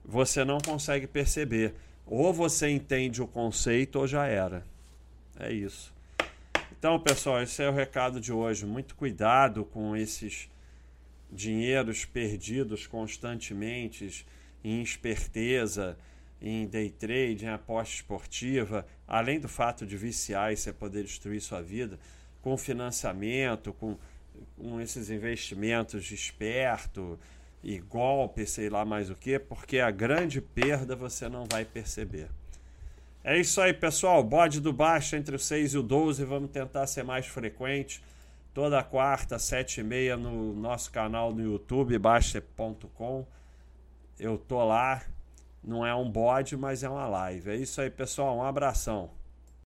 você 0.03 0.43
não 0.43 0.57
consegue 0.59 1.05
perceber. 1.05 1.75
Ou 2.05 2.33
você 2.33 2.69
entende 2.69 3.21
o 3.21 3.27
conceito 3.27 3.99
ou 3.99 4.07
já 4.07 4.25
era. 4.25 4.65
É 5.39 5.51
isso. 5.51 5.93
Então, 6.77 6.99
pessoal, 6.99 7.41
esse 7.43 7.61
é 7.61 7.69
o 7.69 7.73
recado 7.73 8.19
de 8.19 8.33
hoje. 8.33 8.65
Muito 8.65 8.95
cuidado 8.95 9.63
com 9.65 9.95
esses 9.95 10.49
dinheiros 11.31 12.05
perdidos 12.05 12.87
constantemente 12.87 14.25
em 14.63 14.81
esperteza, 14.81 15.97
em 16.41 16.65
day 16.65 16.89
trade, 16.89 17.45
em 17.45 17.49
aposta 17.49 17.95
esportiva, 17.95 18.85
além 19.07 19.39
do 19.39 19.47
fato 19.47 19.85
de 19.85 19.97
viciar 19.97 20.51
e 20.51 20.57
você 20.57 20.73
poder 20.73 21.03
destruir 21.03 21.41
sua 21.41 21.61
vida, 21.61 21.99
com 22.41 22.57
financiamento, 22.57 23.73
com, 23.73 23.97
com 24.57 24.79
esses 24.79 25.09
investimentos 25.09 26.11
esperto, 26.11 27.19
e 27.63 27.79
golpe, 27.79 28.45
sei 28.45 28.69
lá 28.69 28.85
mais 28.85 29.09
o 29.09 29.15
que, 29.15 29.37
porque 29.37 29.79
a 29.79 29.91
grande 29.91 30.41
perda 30.41 30.95
você 30.95 31.27
não 31.27 31.45
vai 31.51 31.65
perceber. 31.65 32.29
É 33.23 33.37
isso 33.37 33.59
aí, 33.59 33.73
pessoal. 33.73 34.23
Bode 34.23 34.61
do 34.61 34.71
baixo 34.71 35.15
entre 35.15 35.35
o 35.35 35.39
6 35.39 35.73
e 35.73 35.77
o 35.77 35.83
12. 35.83 36.23
Vamos 36.23 36.51
tentar 36.51 36.87
ser 36.87 37.03
mais 37.03 37.25
frequente. 37.25 38.01
Toda 38.53 38.81
quarta, 38.81 39.37
7 39.37 39.81
e 39.81 39.83
meia, 39.83 40.17
no 40.17 40.53
nosso 40.53 40.89
canal 40.91 41.33
no 41.33 41.41
YouTube, 41.41 41.97
baixa.com. 41.97 43.27
Eu 44.17 44.37
tô 44.37 44.63
lá. 44.65 45.03
Não 45.61 45.85
é 45.85 45.93
um 45.93 46.09
bode, 46.09 46.55
mas 46.55 46.81
é 46.81 46.89
uma 46.89 47.07
live. 47.07 47.51
É 47.51 47.55
isso 47.55 47.81
aí, 47.81 47.89
pessoal. 47.89 48.37
Um 48.37 48.43
abração. 48.43 49.11